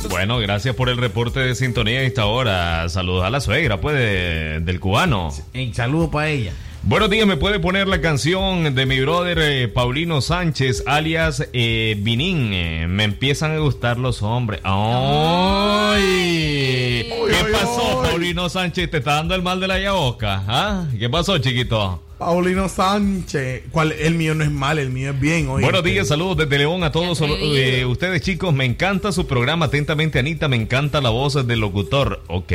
[0.09, 2.89] Bueno, gracias por el reporte de sintonía a esta hora.
[2.89, 5.32] Saludos a la suegra, pues, de- del cubano.
[5.73, 6.52] Saludos para ella.
[6.86, 11.97] Buenos días, ¿me puede poner la canción de mi brother eh, Paulino Sánchez, alias eh,
[11.98, 12.52] Vinín?
[12.52, 14.61] Eh, me empiezan a gustar los hombres.
[14.65, 16.02] ¡Ay!
[17.09, 18.90] ¿Qué pasó, Paulino Sánchez?
[18.90, 20.44] ¿Te está dando el mal de la yaosca?
[20.47, 20.85] ¿Ah?
[20.98, 22.02] ¿Qué pasó, chiquito?
[22.19, 23.62] Paulino Sánchez.
[23.70, 23.93] ¿Cuál?
[23.93, 25.48] El mío no es mal, el mío es bien.
[25.48, 25.65] oye.
[25.65, 28.52] Buenos días, saludos desde León a todos eh, ustedes chicos.
[28.52, 29.65] Me encanta su programa.
[29.66, 32.23] Atentamente, Anita, me encanta la voz del locutor.
[32.27, 32.52] Ok.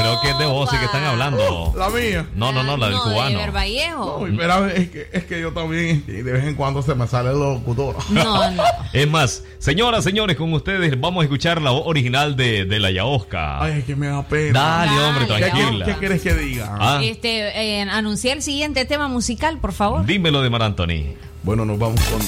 [0.00, 1.72] Creo que es de vos y que están hablando.
[1.76, 2.26] La mía.
[2.34, 3.38] No, no, no, la del No, de cubano.
[3.38, 4.18] Vervallejo.
[4.18, 7.06] Uy, mira, es que, es que yo también, y de vez en cuando se me
[7.06, 7.96] sale el locutor.
[8.10, 8.62] No, no.
[8.92, 12.90] Es más, señoras, señores, con ustedes vamos a escuchar la voz original de, de la
[12.90, 13.62] yaosca.
[13.62, 14.58] Ay, es que me da pena.
[14.60, 15.86] Dale, hombre, tranquila.
[15.86, 16.76] ¿Qué quieres que diga?
[16.80, 20.04] Ah, Este, eh, anunciar el siguiente tema musical, por favor.
[20.04, 21.14] dímelo de Mar Anthony.
[21.42, 22.20] Bueno, nos vamos con.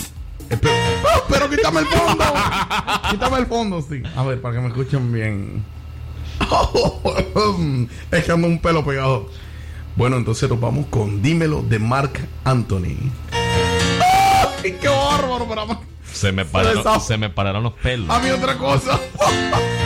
[0.51, 0.75] Espera,
[1.05, 2.25] ¡Ah, pero quítame el fondo.
[3.11, 4.03] quítame el fondo, sí.
[4.17, 5.65] A ver, para que me escuchen bien.
[8.11, 9.29] Es que ando un pelo pegado.
[9.97, 12.97] Bueno, entonces nos vamos con Dímelo de Mark Anthony.
[14.65, 15.81] ¡Ay, ¡Qué bárbaro!
[16.13, 18.09] Se me pararon, se me pararon los pelos.
[18.11, 18.99] a mí otra cosa.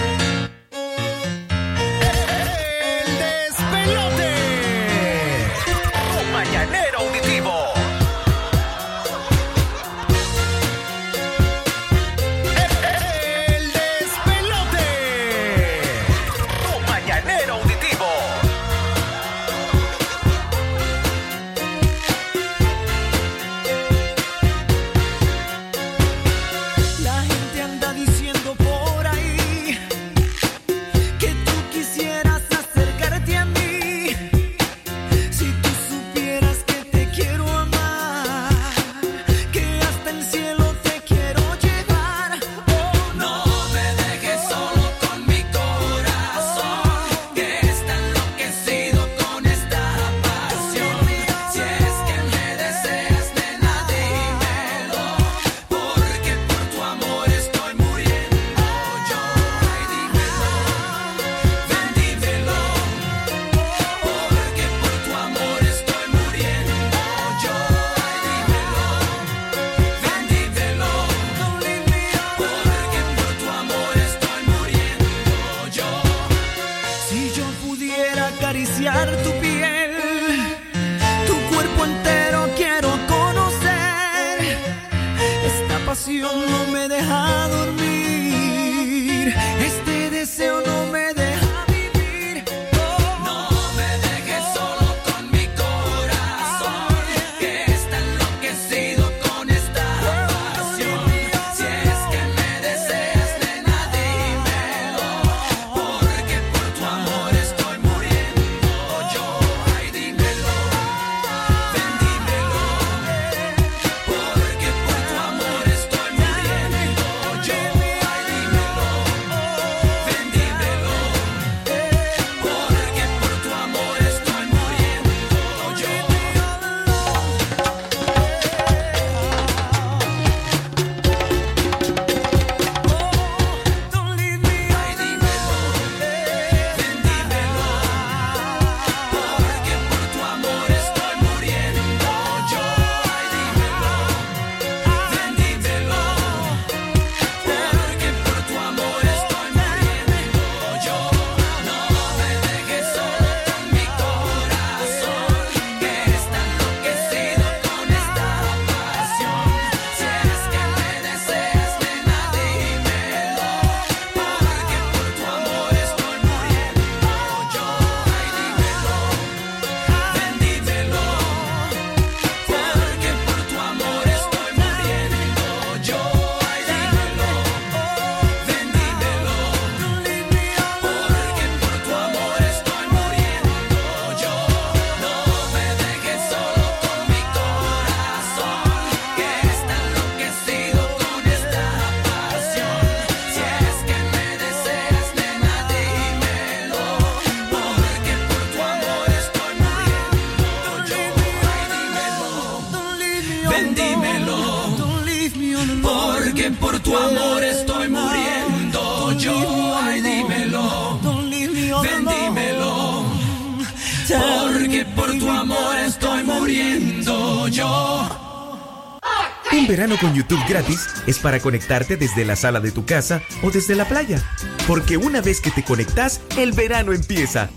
[221.07, 224.23] es para conectarte desde la sala de tu casa o desde la playa.
[224.67, 227.51] Porque una vez que te conectas, el verano empieza.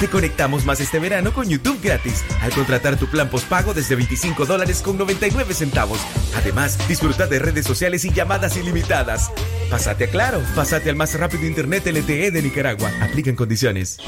[0.00, 4.46] Te conectamos más este verano con YouTube gratis al contratar tu plan postpago desde 25
[4.46, 5.98] dólares con 99 centavos.
[6.36, 9.32] Además, disfruta de redes sociales y llamadas ilimitadas.
[9.70, 12.92] Pásate a Claro, pásate al más rápido internet LTE de Nicaragua.
[13.00, 13.98] Aplican condiciones.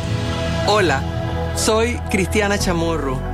[0.67, 3.30] Hola, soy Cristiana Chamorro.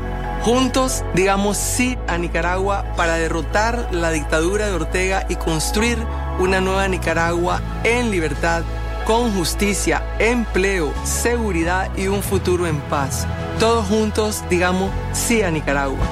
[0.46, 5.98] Juntos digamos sí a Nicaragua para derrotar la dictadura de Ortega y construir
[6.38, 8.62] una nueva Nicaragua en libertad,
[9.04, 13.26] con justicia, empleo, seguridad y un futuro en paz.
[13.58, 16.06] Todos juntos digamos sí a Nicaragua.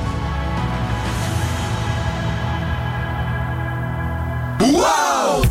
[4.59, 5.43] ¡Wow!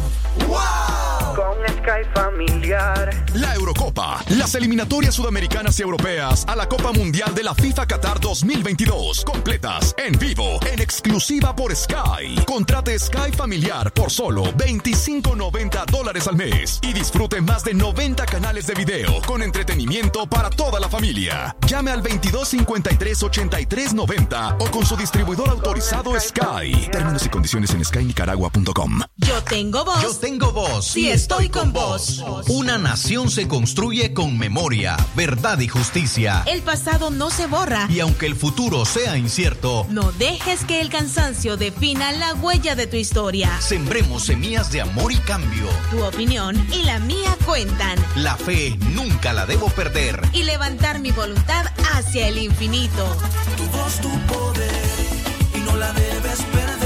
[1.37, 3.22] Con Sky Familiar.
[3.33, 8.19] La Eurocopa, las eliminatorias sudamericanas y europeas a la Copa Mundial de la FIFA Qatar
[8.19, 12.35] 2022, completas en vivo, en exclusiva por Sky.
[12.45, 18.67] Contrate Sky Familiar por solo 25.90 dólares al mes y disfrute más de 90 canales
[18.67, 21.55] de video con entretenimiento para toda la familia.
[21.65, 26.89] Llame al 2253 8390 o con su distribuidor autorizado Sky.
[26.91, 28.99] Términos y condiciones en skynicaragua.com.
[29.17, 30.03] Yo tengo voz.
[30.03, 30.85] Yo tengo voz.
[30.85, 32.23] Sí, estoy con vos.
[32.47, 36.43] Una nación se construye con memoria, verdad y justicia.
[36.45, 37.87] El pasado no se borra.
[37.89, 42.87] Y aunque el futuro sea incierto, No dejes que el cansancio defina la huella de
[42.87, 43.49] tu historia.
[43.61, 45.67] sembremos semillas de amor y cambio.
[45.91, 47.97] Tu opinión y la mía cuentan.
[48.15, 50.21] La fe nunca la debo perder.
[50.33, 53.17] Y levantar mi voluntad hacia el infinito.
[53.57, 54.71] Tu voz, tu poder,
[55.55, 56.82] y no la debes perder.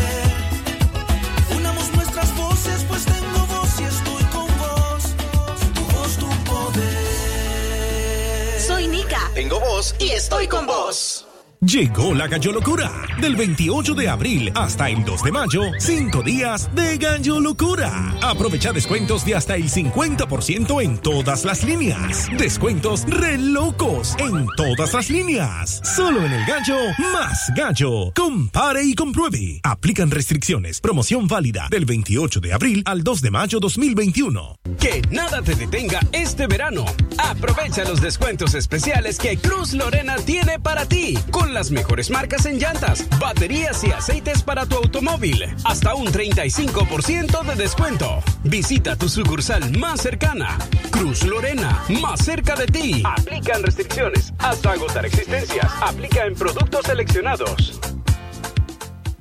[8.59, 9.31] Soy Nika.
[9.33, 11.25] Tengo voz y estoy con vos.
[11.61, 12.91] Llegó la Gallo Locura.
[13.19, 18.13] Del 28 de abril hasta el 2 de mayo, cinco días de Gallo Locura.
[18.21, 22.29] Aprovecha descuentos de hasta el 50% en todas las líneas.
[22.37, 25.81] Descuentos re locos en todas las líneas.
[25.95, 26.75] Solo en el Gallo
[27.11, 28.11] más Gallo.
[28.15, 29.59] Compare y compruebe.
[29.63, 30.79] Aplican restricciones.
[30.79, 34.59] Promoción válida del 28 de abril al 2 de mayo 2021.
[34.79, 36.85] Que nada te detenga este verano.
[37.17, 41.17] Aprovecha los descuentos especiales que Cruz Lorena tiene para ti.
[41.53, 45.43] Las mejores marcas en llantas, baterías y aceites para tu automóvil.
[45.63, 48.23] Hasta un 35% de descuento.
[48.43, 50.57] Visita tu sucursal más cercana.
[50.91, 53.03] Cruz Lorena, más cerca de ti.
[53.05, 55.71] Aplican restricciones hasta agotar existencias.
[55.81, 57.79] Aplica en productos seleccionados.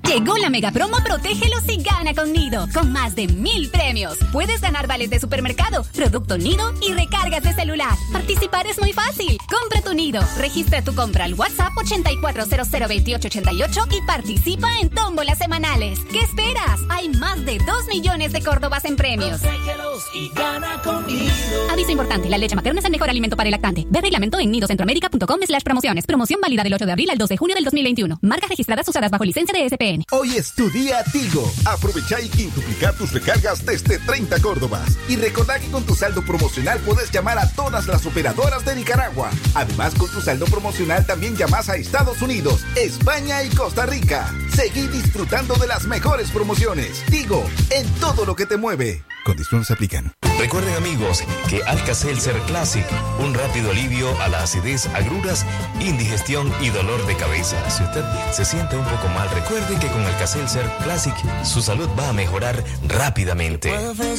[0.07, 4.17] Llegó la mega promo Protégelos y gana con Nido, con más de mil premios.
[4.33, 7.97] Puedes ganar vales de supermercado, producto Nido y recargas de celular.
[8.13, 9.37] Participar es muy fácil.
[9.51, 15.99] Compra tu Nido, registra tu compra al WhatsApp 84002888 y participa en tómbolas semanales.
[16.13, 16.79] ¿Qué esperas?
[16.89, 19.41] Hay más de 2 millones de Córdobas en premios.
[19.41, 21.33] Protégelos y gana conmigo.
[21.73, 23.85] Aviso importante, la leche materna es el mejor alimento para el lactante.
[23.91, 26.07] Ve reglamento en nidocentroamérica.com slash promociones.
[26.07, 28.21] Promoción válida del 8 de abril al 2 de junio del 2021.
[28.23, 29.96] Marcas registradas usadas bajo licencia de SPN.
[30.11, 31.51] Hoy es tu día Tigo.
[31.65, 34.97] Aprovecha y quintuplicar tus recargas desde 30 Córdobas.
[35.09, 39.31] Y recordá que con tu saldo promocional puedes llamar a todas las operadoras de Nicaragua.
[39.55, 44.33] Además, con tu saldo promocional también llamas a Estados Unidos, España y Costa Rica.
[44.55, 47.03] Seguí disfrutando de las mejores promociones.
[47.11, 49.05] Tigo, en todo lo que te mueve.
[49.25, 50.13] Condiciones se aplican.
[50.39, 52.85] Recuerden amigos que Alka-Seltzer Classic,
[53.19, 55.47] un rápido alivio a la acidez, agruras,
[55.81, 57.57] indigestión y dolor de cabeza.
[57.71, 61.15] Si usted se siente un poco mal, recuerde que con Alka-Seltzer Classic
[61.45, 63.73] su salud va a mejorar rápidamente.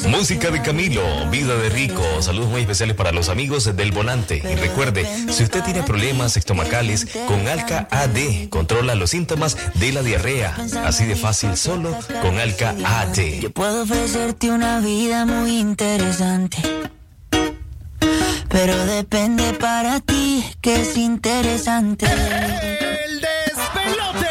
[0.07, 4.37] Música de Camilo, vida de rico, saludos muy especiales para los amigos del volante.
[4.37, 10.01] Y recuerde, si usted tiene problemas estomacales, con Alka AD controla los síntomas de la
[10.01, 10.55] diarrea.
[10.83, 13.39] Así de fácil solo con Alka AD.
[13.41, 16.57] Yo puedo ofrecerte una vida muy interesante.
[18.49, 22.05] Pero depende para ti que es interesante.
[22.07, 24.27] El despelote.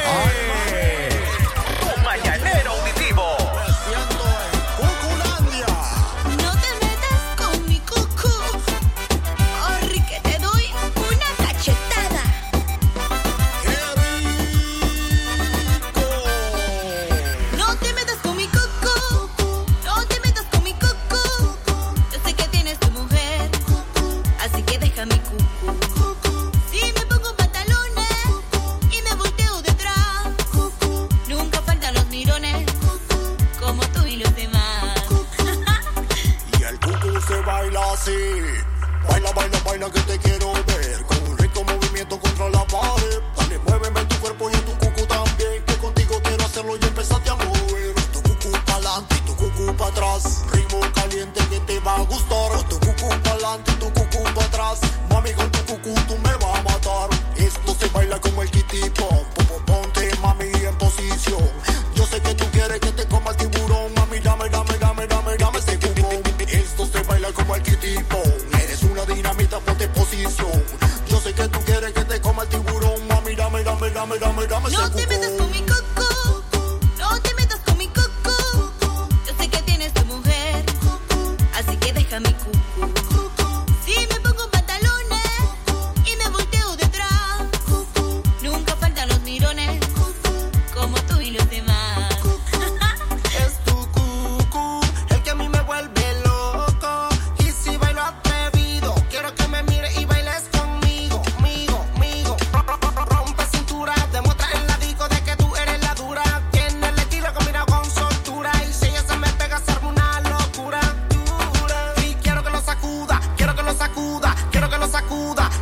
[39.90, 40.55] que te quiero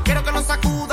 [0.05, 0.84] quiero que nos sacuda.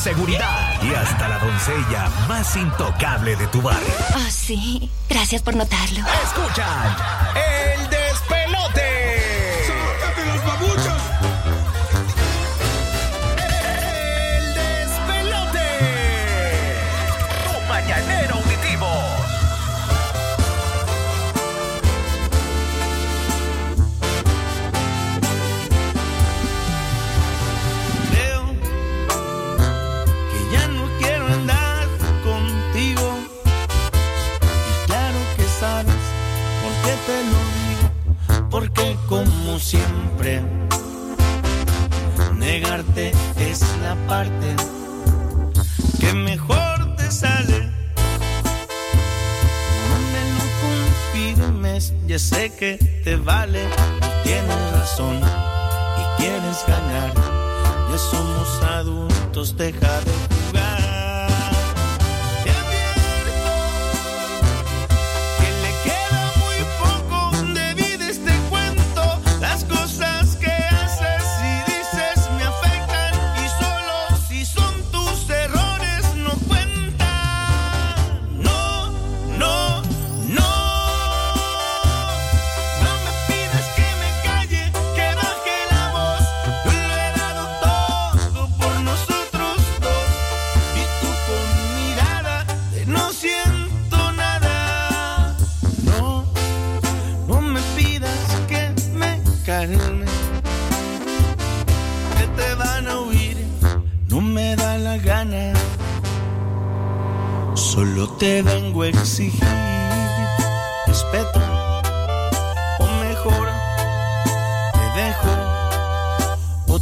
[0.00, 3.92] seguridad y hasta la doncella más intocable de tu barrio.
[4.16, 4.90] Oh, sí.
[5.10, 6.02] Gracias por notarlo.
[6.24, 6.96] Escuchan
[7.34, 7.99] el de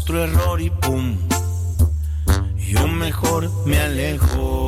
[0.09, 1.18] otro error y pum,
[2.56, 4.68] yo mejor me alejo.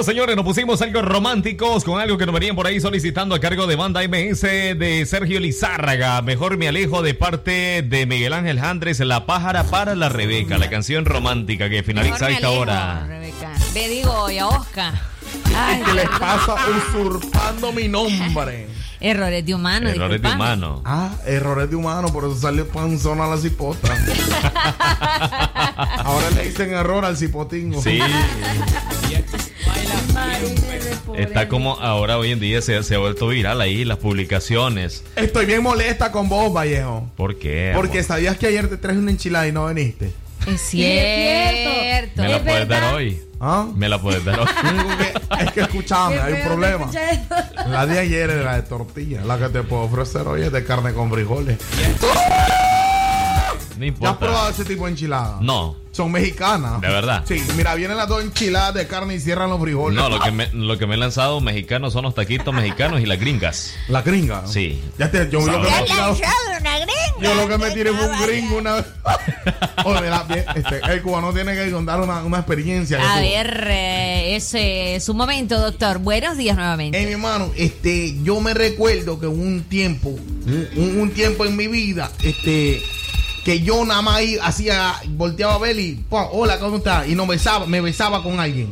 [0.00, 3.38] Bueno, señores, nos pusimos algo románticos con algo que nos venían por ahí solicitando a
[3.38, 6.22] cargo de banda MS de Sergio Lizárraga.
[6.22, 10.70] Mejor me alejo de parte de Miguel Ángel Andrés, La pájara para la Rebeca, la
[10.70, 13.06] canción romántica que finaliza Mejor me esta alejo, hora.
[13.06, 13.52] Rebeca.
[13.74, 14.94] Le digo y a Oscar.
[15.54, 16.54] Ay, ¿Qué les pasa
[16.88, 18.68] usurpando mi nombre?
[19.00, 19.90] Errores de humano.
[19.90, 20.80] Errores de humano.
[20.86, 23.94] Ah, errores de humano, por eso salió panzona a la cipota.
[25.98, 27.82] Ahora le dicen error al cipotingo.
[27.82, 28.00] Sí.
[31.20, 35.04] Está como ahora hoy en día se, se ha vuelto viral ahí las publicaciones.
[35.16, 37.10] Estoy bien molesta con vos, Vallejo.
[37.16, 37.72] ¿Por qué?
[37.74, 40.12] Porque sabías que ayer te traje una enchilada y no viniste.
[40.46, 42.22] Es cierto.
[42.22, 43.22] ¿Me la puedes dar hoy?
[43.40, 43.66] ¿Ah?
[43.74, 44.46] ¿Me la puedes dar hoy?
[45.40, 46.90] Es que escúchame, hay un problema.
[47.66, 49.24] La de ayer era de tortilla.
[49.24, 51.58] La que te puedo ofrecer hoy es de carne con frijoles.
[53.80, 55.40] No ¿Ya has probado ese tipo de enchiladas?
[55.40, 56.80] No, Son mexicanas.
[56.80, 57.24] de verdad.
[57.26, 59.96] Sí, mira, vienen las dos enchiladas de carne y cierran los frijoles.
[59.98, 63.06] No, lo que, me, lo que me he lanzado mexicanos son los taquitos mexicanos y
[63.06, 63.74] las gringas.
[63.88, 64.46] ¿La gringa?
[64.46, 64.80] Sí.
[64.98, 66.12] Ya te, yo lo que me he tirado-
[66.60, 66.94] una gringa.
[67.22, 68.86] Yo lo que me tiré fue un gringo una vez.
[69.84, 72.98] Oye, la- bien, este, el cubano tiene que contar una, una experiencia.
[72.98, 73.28] A tuvo.
[73.30, 75.98] ver, eh, ese es su momento, doctor.
[75.98, 77.00] Buenos días nuevamente.
[77.00, 80.10] Eh, mi hermano, este, yo me recuerdo que hubo un tiempo,
[80.76, 82.82] un tiempo en mi vida, este,
[83.44, 87.08] que yo nada más hacía, volteaba a ver y, "Pua, hola, ¿cómo estás?
[87.08, 88.68] Y no besaba, me besaba con alguien.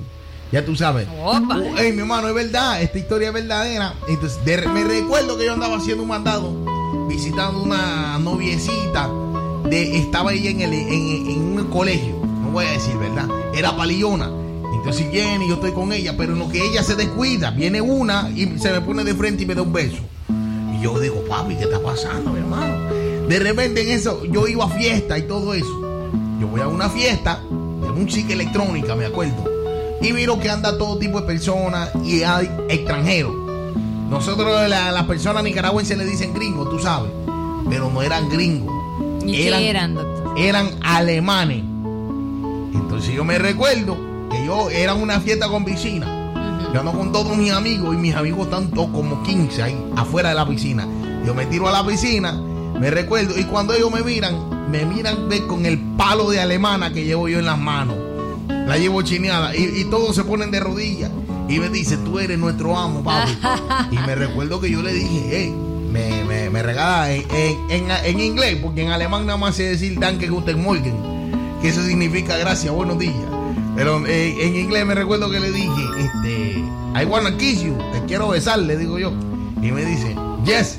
[0.53, 1.07] Ya tú sabes.
[1.23, 1.59] Opa.
[1.59, 3.95] Uh, ey, mi hermano, es verdad, esta historia es verdadera.
[4.09, 9.11] Entonces, de- me recuerdo que yo andaba haciendo un mandado, visitando una noviecita,
[9.69, 13.29] de, estaba ella en, el, en, en un colegio, no voy a decir, ¿verdad?
[13.55, 14.31] Era palillona.
[14.75, 17.83] Entonces viene y yo estoy con ella, pero en lo que ella se descuida, viene
[17.83, 19.99] una y se me pone de frente y me da un beso.
[20.79, 22.75] Y yo digo, papi, ¿qué está pasando, mi hermano?
[23.29, 25.69] De repente en eso, yo iba a fiesta y todo eso.
[26.41, 29.45] Yo voy a una fiesta de música electrónica, me acuerdo.
[30.01, 33.33] Y miro que anda todo tipo de personas y hay extranjeros.
[34.09, 37.11] Nosotros la- las personas nicaragüenses le dicen gringos, tú sabes.
[37.69, 38.73] Pero no eran gringos.
[39.27, 40.39] ¿Y qué eran, doctor?
[40.39, 41.63] Eran alemanes.
[42.75, 43.97] Entonces yo me recuerdo
[44.31, 46.07] que yo era una fiesta con piscina.
[46.73, 50.31] Yo ando con todos mis amigos y mis amigos están todos como 15 ahí afuera
[50.31, 50.87] de la piscina.
[51.27, 52.41] Yo me tiro a la piscina,
[52.81, 56.93] me recuerdo, y cuando ellos me miran, me miran ve, con el palo de alemana
[56.93, 57.97] que llevo yo en las manos.
[58.49, 61.11] La llevo chineada y, y todos se ponen de rodillas.
[61.49, 63.33] Y me dice, tú eres nuestro amo, papi.
[63.91, 65.55] y me recuerdo que yo le dije, hey,
[65.91, 69.63] me, me, me regala en, en- en- en inglés, porque en alemán nada más sé
[69.65, 70.95] decir Danke Guten Morgen,
[71.63, 73.15] que eso significa gracias, buenos días.
[73.75, 76.65] Pero eh, en inglés me recuerdo que le dije, este,
[77.01, 79.13] I wanna kiss you, te quiero besar, le digo yo.
[79.63, 80.15] Y me dice,
[80.45, 80.79] yes,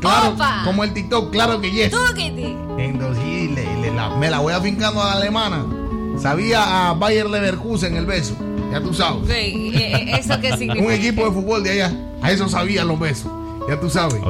[0.00, 0.62] claro, Opa.
[0.64, 1.90] como el TikTok, claro que yes.
[1.90, 2.56] Túquete.
[2.78, 5.64] Entonces sí, le- le- la- me la voy afincando a la alemana.
[6.20, 8.34] Sabía a Bayer Leverkusen el beso,
[8.72, 9.22] ya tú sabes.
[9.28, 10.84] Sí, eh, eh, ¿Eso qué significa?
[10.86, 11.92] Un equipo de fútbol de allá,
[12.22, 13.30] a eso sabían los besos,
[13.68, 14.20] ya tú sabes.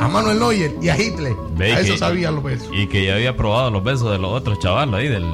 [0.00, 2.68] A Manuel Neuer y a Hitler, Ve a eso que- sabían los besos.
[2.72, 5.26] Y que ya había probado los besos de los otros chavalos ahí del.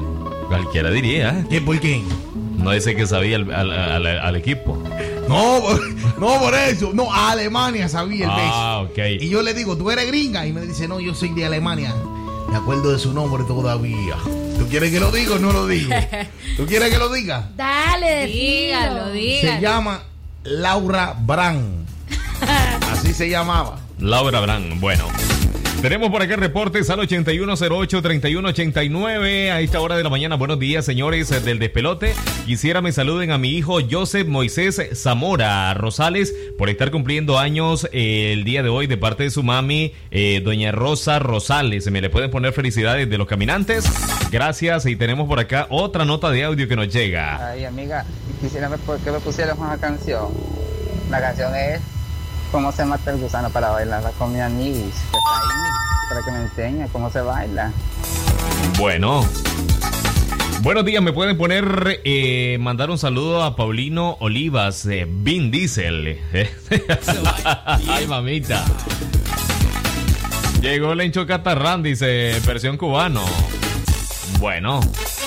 [0.49, 1.39] Cualquiera diría.
[1.39, 1.45] ¿eh?
[1.49, 2.01] ¿Qué por qué?
[2.57, 4.77] No dice que sabía al, al- al- al equipo.
[5.27, 5.59] No,
[6.19, 8.91] no por eso, no, a Alemania sabía el Ah, beso.
[8.93, 9.21] ok.
[9.21, 10.45] Y yo le digo, ¿tú eres gringa?
[10.47, 11.93] Y me dice, no, yo soy de Alemania.
[12.49, 14.15] Me acuerdo de su nombre todavía.
[14.57, 15.93] ¿Tú quieres que lo diga o no lo digo?
[16.57, 17.49] ¿Tú quieres que lo diga?
[17.55, 19.61] Dale, dígalo, Se dígalo.
[19.61, 20.03] llama
[20.43, 21.85] Laura Brand.
[22.91, 23.79] Así se llamaba.
[23.99, 25.05] Laura Brand, bueno.
[25.81, 30.35] Tenemos por acá reportes al 8108-3189 a esta hora de la mañana.
[30.35, 32.15] Buenos días, señores eh, del despelote.
[32.47, 38.33] Quisiera me saluden a mi hijo Joseph Moisés Zamora Rosales por estar cumpliendo años eh,
[38.33, 41.91] el día de hoy de parte de su mami, eh, doña Rosa Rosales.
[41.91, 43.85] ¿Me le pueden poner felicidades de los caminantes?
[44.31, 44.87] Gracias.
[44.87, 47.51] Y tenemos por acá otra nota de audio que nos llega.
[47.51, 48.03] Ay, amiga,
[48.41, 50.29] quisiera por qué me pusieron una canción.
[51.11, 51.81] La canción es
[52.51, 54.93] ¿Cómo se mata el gusano para bailarla con mi amiguis?
[55.11, 57.71] Que está ahí, para que me enseñe cómo se baila.
[58.77, 59.25] Bueno.
[60.61, 66.19] Buenos días, me pueden poner, eh, mandar un saludo a Paulino Olivas, eh, Vin Diesel.
[67.89, 68.65] Ay, mamita.
[70.61, 73.23] Llegó Lencho Catarrán, dice, versión cubano.
[74.39, 74.79] Bueno,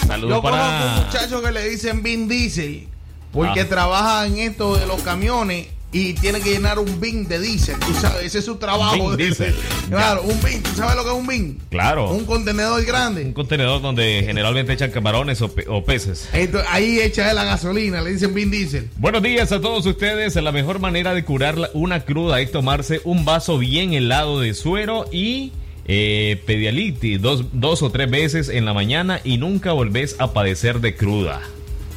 [0.07, 0.95] saludos Yo conozco para...
[0.99, 2.89] un muchacho que le dicen Vin Diesel
[3.33, 3.69] porque Ah.
[3.69, 7.77] trabaja en esto de los camiones y tiene que llenar un bin de diésel.
[7.81, 9.09] Tú sabes, ese es su trabajo.
[9.11, 9.55] Bin diésel.
[9.91, 10.63] Claro, un bin.
[10.63, 11.59] ¿Tú sabes lo que es un bin?
[11.69, 12.11] Claro.
[12.13, 13.25] Un contenedor grande.
[13.25, 16.29] Un contenedor donde generalmente echan camarones o, pe- o peces.
[16.33, 18.89] Entonces, ahí echa la gasolina, le dicen bin diésel.
[18.99, 20.37] Buenos días a todos ustedes.
[20.37, 25.07] La mejor manera de curar una cruda es tomarse un vaso bien helado de suero
[25.11, 25.51] y
[25.87, 30.81] eh, pedialitis dos, dos o tres veces en la mañana y nunca volvés a padecer
[30.81, 31.41] de cruda.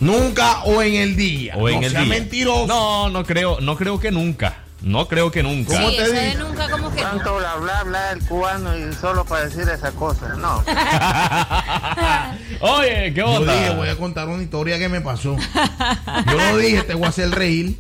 [0.04, 1.56] Nunca o en el día.
[1.58, 2.10] O en no el sea día.
[2.10, 2.68] mentiroso.
[2.68, 4.58] No, no creo, no creo que nunca.
[4.82, 5.78] No creo que nunca.
[5.78, 9.46] Sí, eso de nunca como que Tanto bla bla bla el cubano y solo para
[9.46, 10.36] decir esa cosa.
[10.36, 10.62] No.
[12.60, 13.54] Oye, ¿qué Yo onda?
[13.54, 15.38] dije, voy a contar una historia que me pasó.
[15.38, 17.78] Yo no dije, te voy a hacer reír.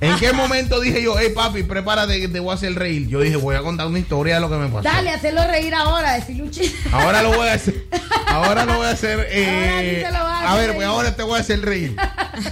[0.00, 3.06] ¿En qué momento dije yo, hey papi, prepárate que te voy a hacer reír?
[3.08, 4.82] Yo dije, voy a contar una historia de lo que me pasó.
[4.82, 6.88] Dale, hacerlo reír ahora, decirle un chiste.
[6.90, 7.84] Ahora lo voy a hacer.
[8.28, 9.26] Ahora lo voy a hacer.
[9.30, 11.96] eh, Ahora a a ver, pues ahora te voy a hacer reír.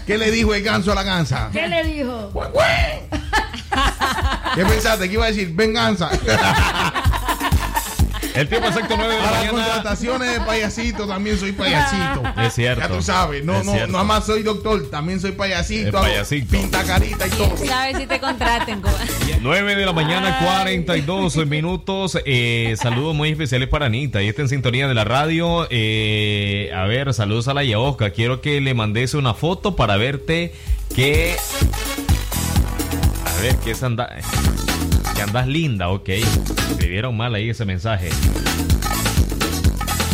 [0.06, 1.50] ¿Qué le dijo el ganso a la gansa?
[1.52, 2.32] ¿Qué le dijo?
[4.56, 5.06] ¿Qué pensaste?
[5.08, 5.52] ¿Qué iba a decir?
[5.54, 6.10] Venganza.
[8.38, 9.72] El tiempo exacto 9 de la Para las mañana.
[9.74, 12.22] contrataciones de payasito también soy payasito.
[12.40, 12.80] Es cierto.
[12.80, 13.44] Ya tú sabes.
[13.44, 15.98] No, no, no más soy doctor, también soy payasito.
[15.98, 16.56] Hago payasito.
[16.56, 17.56] Pinta carita y todo.
[17.66, 18.80] sabes si te contraten.
[18.80, 18.92] Cuba.
[19.40, 22.18] 9 de la mañana, 42 minutos.
[22.24, 24.22] Eh, saludos muy especiales para Anita.
[24.22, 25.66] Y está en sintonía de la radio.
[25.70, 28.10] Eh, a ver, saludos a la Yaosca.
[28.10, 30.54] Quiero que le mandes una foto para verte
[30.94, 31.36] que.
[33.26, 34.08] A ver, que es anda...
[35.18, 36.08] que andas linda, ok.
[36.10, 38.08] Escribieron mal ahí ese mensaje.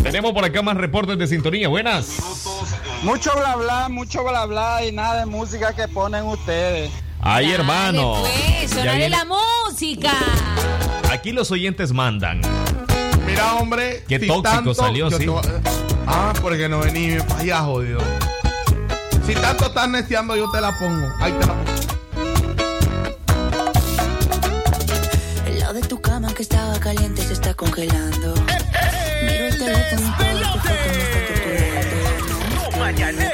[0.03, 1.69] Tenemos por acá más reportes de sintonía.
[1.69, 2.07] Buenas.
[3.03, 6.91] Mucho bla bla, mucho bla bla y nada de música que ponen ustedes.
[7.21, 8.23] Ay, hermano.
[8.23, 10.13] Pues, viene- la música.
[11.13, 12.41] Aquí los oyentes mandan.
[13.27, 14.05] Mira, hombre.
[14.09, 15.27] Qué si tóxico salió, sí.
[15.27, 15.33] te
[16.07, 18.01] Ah, porque no vení para allá, jodido.
[19.27, 21.13] Si tanto estás nesteando, yo te la pongo.
[21.21, 21.84] Ahí te la pongo.
[26.15, 28.35] Cama que estaba caliente se está congelando.
[29.27, 32.79] Miro el teléfono y tus fotos me están torturando.
[32.79, 33.34] Mañanero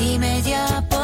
[0.00, 0.99] Dime ya por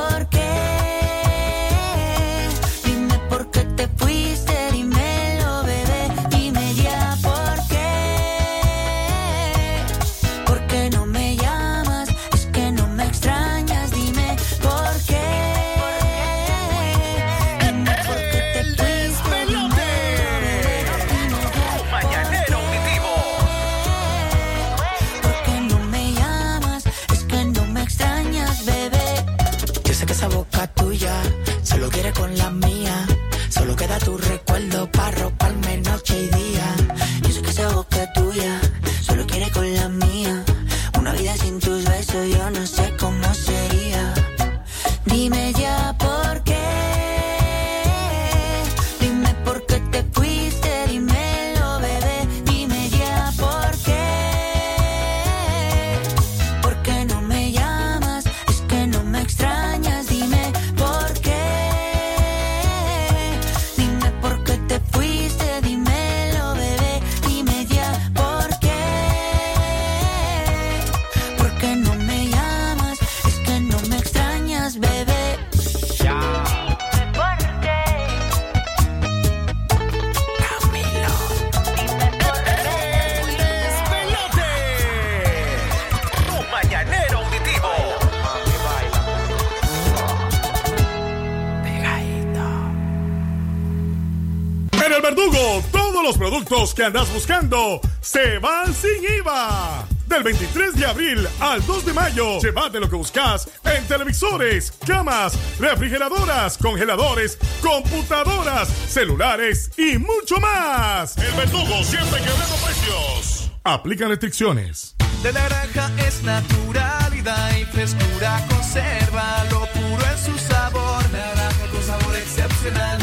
[96.67, 99.87] productos que andas buscando se van sin IVA.
[100.07, 105.37] Del 23 de abril al 2 de mayo, llévate lo que buscas en televisores, camas,
[105.59, 111.17] refrigeradoras, congeladores, computadoras, celulares y mucho más.
[111.19, 113.51] El Verdugo siempre quebrando precios.
[113.65, 114.95] Aplican restricciones.
[115.23, 121.11] De naranja es naturalidad y frescura conserva lo puro en su sabor.
[121.11, 122.99] Naranja con sabor excepcional.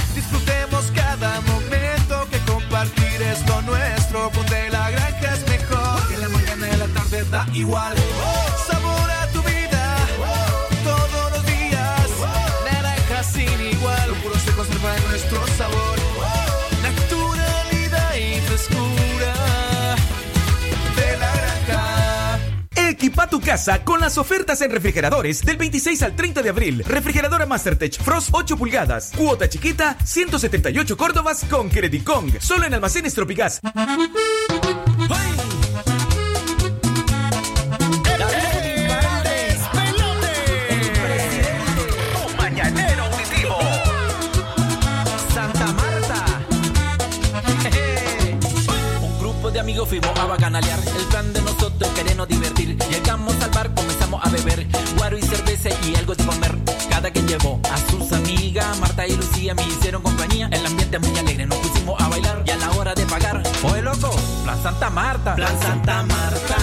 [7.54, 7.96] Igual.
[8.68, 9.98] Sabor a tu vida
[10.84, 12.10] todos los días.
[12.72, 14.14] Naranja sin igual.
[15.10, 16.04] Nuestro sabor.
[18.16, 19.34] Y frescura
[20.96, 22.40] de la granja.
[22.76, 26.84] Equipa tu casa con las ofertas en refrigeradores del 26 al 30 de abril.
[26.86, 29.12] Refrigeradora Mastertech Frost 8 pulgadas.
[29.18, 32.40] Cuota chiquita, 178 Córdobas con Credicong.
[32.40, 33.60] Solo en almacenes Tropigas.
[50.34, 50.80] A bacanalear.
[50.80, 52.78] El plan de nosotros es querernos divertir.
[52.90, 54.68] Llegamos al bar, comenzamos a beber.
[54.98, 56.58] Guaro y cerveza y algo de comer.
[56.90, 58.80] Cada quien llevó a sus amigas.
[58.80, 60.50] Marta y Lucía me hicieron compañía.
[60.52, 62.44] El ambiente muy alegre, nos pusimos a bailar.
[62.46, 64.12] Y a la hora de pagar, oye loco,
[64.44, 65.36] Plan Santa Marta.
[65.36, 66.63] Plan Santa Marta.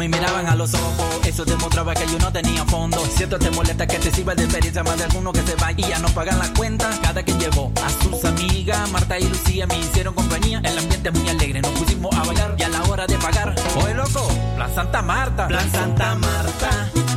[0.00, 1.26] Me miraban a los ojos.
[1.26, 2.98] Eso demostraba que yo no tenía fondo.
[3.04, 5.82] Siento te molesta que te sirva de experiencia más de alguno que se va y
[5.82, 6.88] ya no pagan la cuenta.
[7.02, 8.90] Cada quien llevó a sus amigas.
[8.92, 10.62] Marta y Lucía me hicieron compañía.
[10.64, 11.60] El ambiente muy alegre.
[11.60, 13.54] Nos pusimos a bailar y a la hora de pagar.
[13.76, 15.48] Oye, loco, Plan Santa Marta.
[15.48, 17.09] Plan Santa Marta.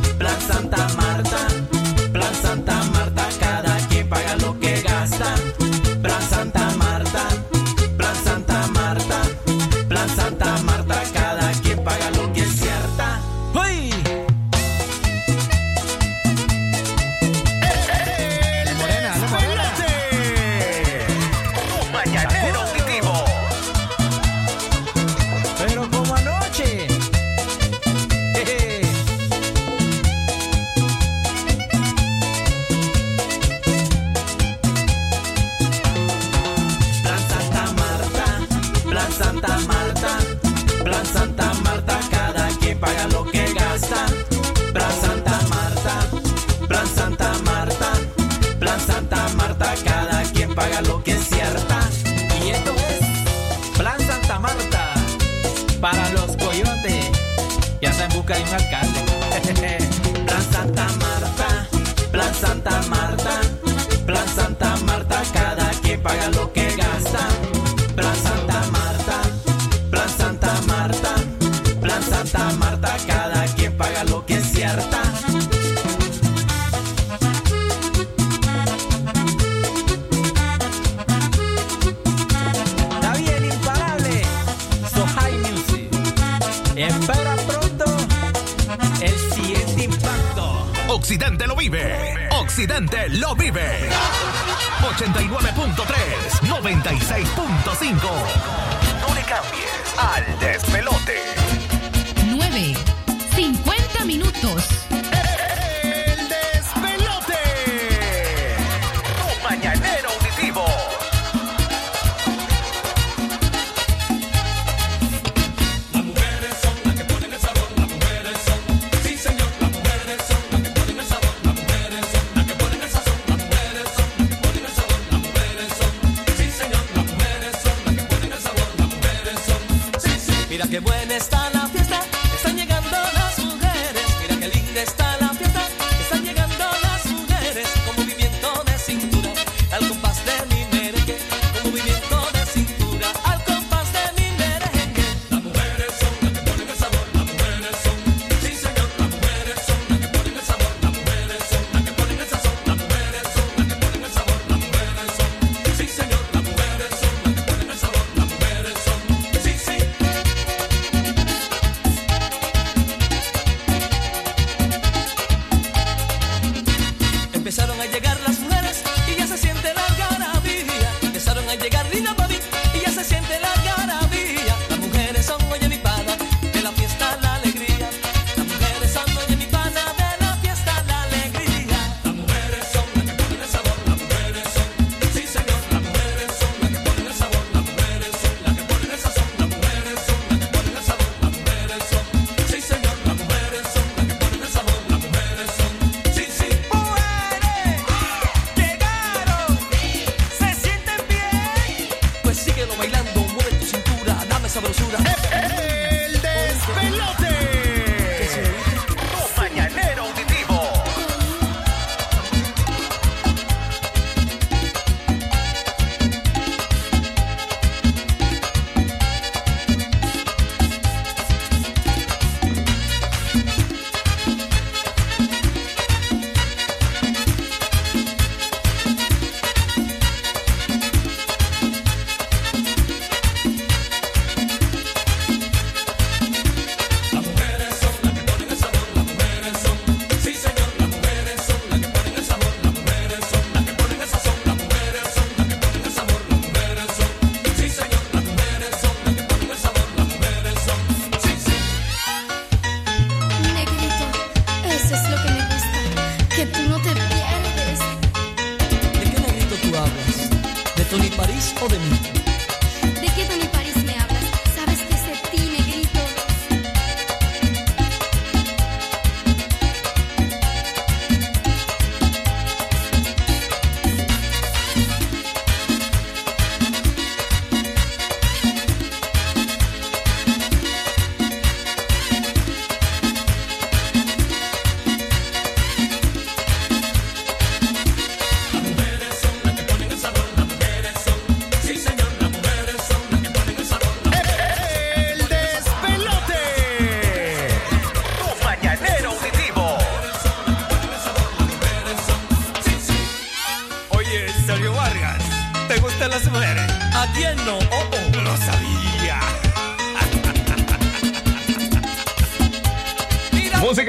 [130.74, 131.63] Qué buena está la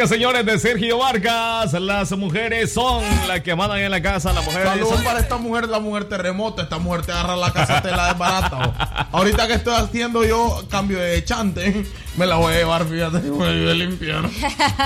[0.05, 1.73] Música, señores, de Sergio Vargas.
[1.73, 4.31] Las mujeres son las que mandan en la casa.
[4.33, 6.61] Las mujeres Saludos son- para esta mujer, la mujer terremoto.
[6.61, 9.07] Esta mujer te agarra la casa, te la desbarata.
[9.11, 11.85] Ahorita que estoy haciendo yo cambio de chante,
[12.17, 14.29] me la voy a llevar, fíjate, me voy a limpiar.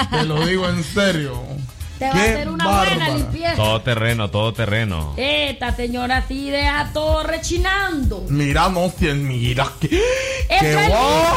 [0.10, 1.42] Te lo digo en serio.
[2.00, 3.14] Te va a hacer una buena bárbara.
[3.16, 3.56] limpieza.
[3.58, 5.14] Todo terreno, todo terreno.
[5.18, 8.26] Esta señora así deja todo rechinando.
[8.30, 9.68] Mira, no, cien, mira.
[9.82, 9.90] ¿Qué,
[10.48, 11.34] qué guau.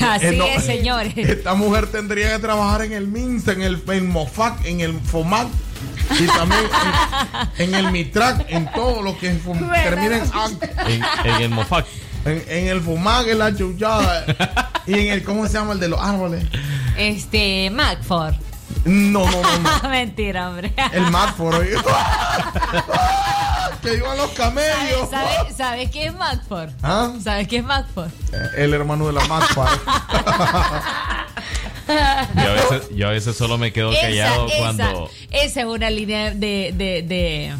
[0.00, 4.80] Eh, no, Esta mujer tendría que trabajar en el MINSA, en el en Mofac, en
[4.80, 5.48] el FOMAC
[6.18, 6.62] y también
[7.58, 10.70] en, en el MITRAC, en todo lo que termina en AC.
[10.86, 11.86] En, en el Mofac.
[12.24, 14.26] En, en el FOMAC, en la chuchada.
[14.86, 15.74] y en el, ¿cómo se llama?
[15.74, 16.44] El de los árboles.
[16.96, 18.34] Este, Macford.
[18.84, 19.80] No, no, no.
[19.82, 19.88] no.
[19.90, 20.72] Mentira, hombre.
[20.92, 21.66] El Macford.
[23.82, 25.10] que iban los camellos.
[25.10, 26.70] ¿Sabes sabe qué es Macford?
[26.82, 27.12] ¿Ah?
[27.22, 28.10] ¿Sabes qué es Macford?
[28.56, 29.68] El hermano de la Macford.
[31.88, 35.10] Yo a veces, yo a veces solo me quedo callado esa, cuando.
[35.32, 37.52] esa es una línea de, de, de,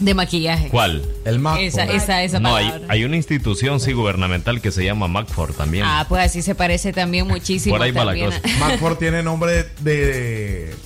[0.00, 0.68] de maquillaje.
[0.70, 1.04] ¿Cuál?
[1.24, 5.54] El Esa, esa, esa No, hay, hay una institución sí gubernamental que se llama Macford
[5.54, 5.84] también.
[5.86, 7.74] Ah, pues así se parece también muchísimo.
[7.76, 8.40] Por ahí va la cosa.
[8.58, 10.76] Macford tiene nombre de, de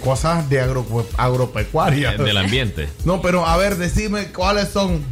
[0.00, 0.86] cosas de agro,
[1.16, 2.18] agropecuarias.
[2.18, 2.88] Del ambiente.
[3.04, 5.02] No, pero a ver, decime cuáles son.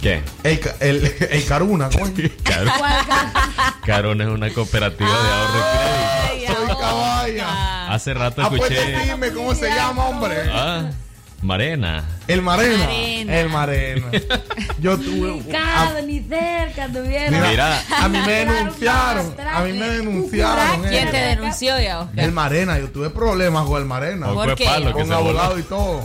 [0.00, 0.22] ¿Qué?
[0.42, 2.28] El, ca- el, el Caruna, coño.
[3.86, 6.66] Carón es una cooperativa de ahorro y crédito.
[6.66, 7.92] Soy caballa.
[7.92, 8.98] Hace rato Ah, pues escuché.
[9.12, 10.36] dime cómo se llama, hombre.
[10.50, 10.90] Ah,
[11.42, 12.04] Marena.
[12.28, 12.78] El Marena.
[12.78, 13.40] Marena.
[13.40, 14.06] El Marena.
[14.78, 15.42] Yo tuve.
[15.50, 17.48] Cada ni cerca tuvieron.
[17.50, 19.34] Mira, a mí me denunciaron.
[19.52, 20.82] A mí me denunciaron.
[20.82, 21.10] ¿Quién eh.
[21.10, 22.24] te denunció ya, Oscar?
[22.24, 24.26] El Marena, yo tuve problemas con el Marena.
[24.28, 24.66] ¿Por ¿Por qué?
[24.66, 26.04] palo Con se abogado y todo.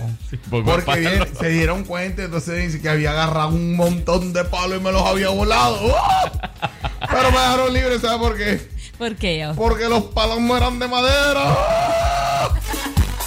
[0.49, 4.79] por Porque bien, se dieron cuenta, entonces dice que había agarrado un montón de palos
[4.79, 5.77] y me los había volado.
[5.83, 6.31] ¡Oh!
[7.11, 8.69] Pero me dejaron libre, ¿sabes por qué?
[8.97, 9.53] ¿Por qué ya?
[9.53, 11.43] Porque los palos no eran de madera.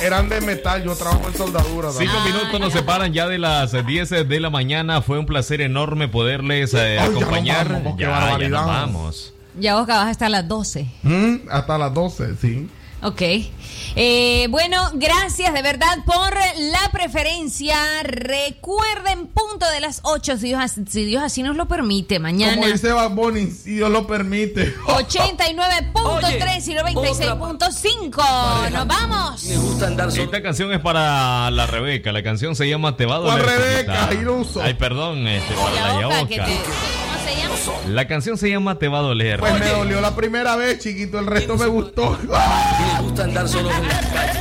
[0.02, 1.90] Eran de metal, yo trabajo en soldadura.
[1.90, 5.02] Cinco minutos nos separan ya de las 10 de la mañana.
[5.02, 7.68] Fue un placer enorme poderles eh, Ay, ya nos acompañar.
[7.68, 9.34] vamos, ya, ya nos vamos.
[9.58, 10.86] Ya Oscar vas hasta las 12.
[11.02, 12.68] Mm, hasta las 12, sí.
[13.02, 13.22] Ok.
[13.96, 17.76] Eh, bueno, gracias de verdad por la preferencia.
[18.02, 22.54] Recuerden, punto de las 8, si Dios, si Dios así nos lo permite, mañana.
[22.56, 24.74] Como dice Bad Bunny, si Dios lo permite.
[24.86, 28.70] 89.3 y 96.5.
[28.70, 29.44] Nos vamos.
[30.16, 32.12] Esta canción es para la Rebeca.
[32.12, 33.60] La canción se llama Te va a ¿Cuál doler.
[33.60, 34.08] Rebeca?
[34.62, 36.46] Ay, perdón, este, para la Yaoca.
[37.88, 39.40] La canción se llama Te va a doler.
[39.40, 42.18] Pues me dolió la primera vez, chiquito, el resto me gustó.
[42.22, 44.36] Me gusta andar solo en las calles.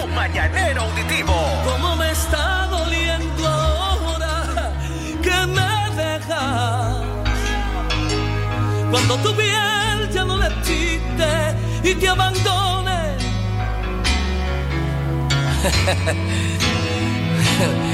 [0.00, 1.34] Tu mañanero auditivo.
[1.64, 4.72] ¿Cómo me está doliendo ahora
[5.22, 6.96] que me dejas?
[8.90, 13.18] Cuando tu piel ya no necesite y te abandone.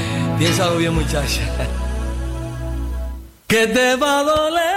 [0.41, 1.43] Piénsalo bien, muchacha.
[3.45, 4.71] Que te va a doler.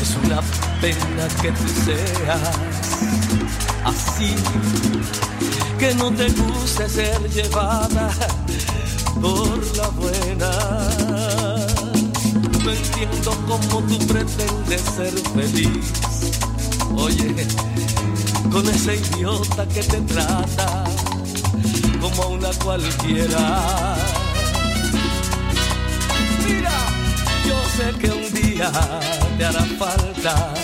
[0.00, 0.40] Es una
[0.80, 2.50] pena que tú seas
[3.84, 4.34] así,
[5.82, 8.08] que no te guste ser llevada
[9.20, 10.50] por la buena.
[12.62, 15.92] No entiendo cómo tú pretendes ser feliz.
[16.94, 17.34] Oye,
[18.52, 20.84] con ese idiota que te trata
[22.00, 23.96] como a una cualquiera.
[26.46, 26.78] Mira,
[27.44, 28.70] yo sé que un día
[29.36, 30.54] te hará falta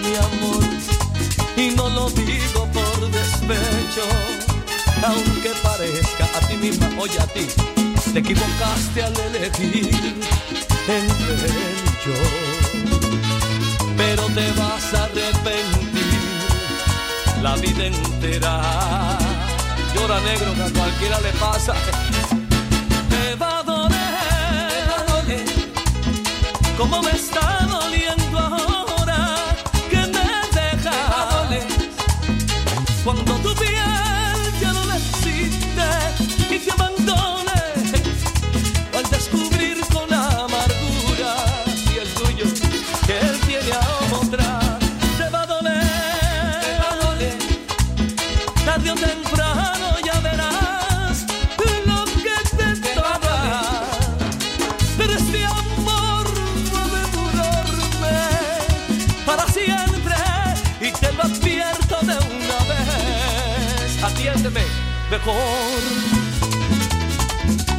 [0.00, 0.64] mi amor
[1.56, 2.73] y no lo digo
[5.06, 7.46] aunque parezca a ti misma, oye a ti,
[8.12, 10.16] te equivocaste al elegir
[10.88, 12.14] entre él y yo,
[13.96, 16.04] pero te vas a arrepentir
[17.42, 19.18] la vida entera.
[19.94, 21.74] Llora negro que a cualquiera le pasa.
[23.10, 23.98] Te va a doler,
[24.68, 25.44] te va a doler,
[26.78, 27.73] como me está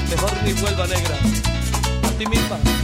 [0.10, 1.16] mejor, ni vuelva negra
[2.04, 2.75] a ti misma.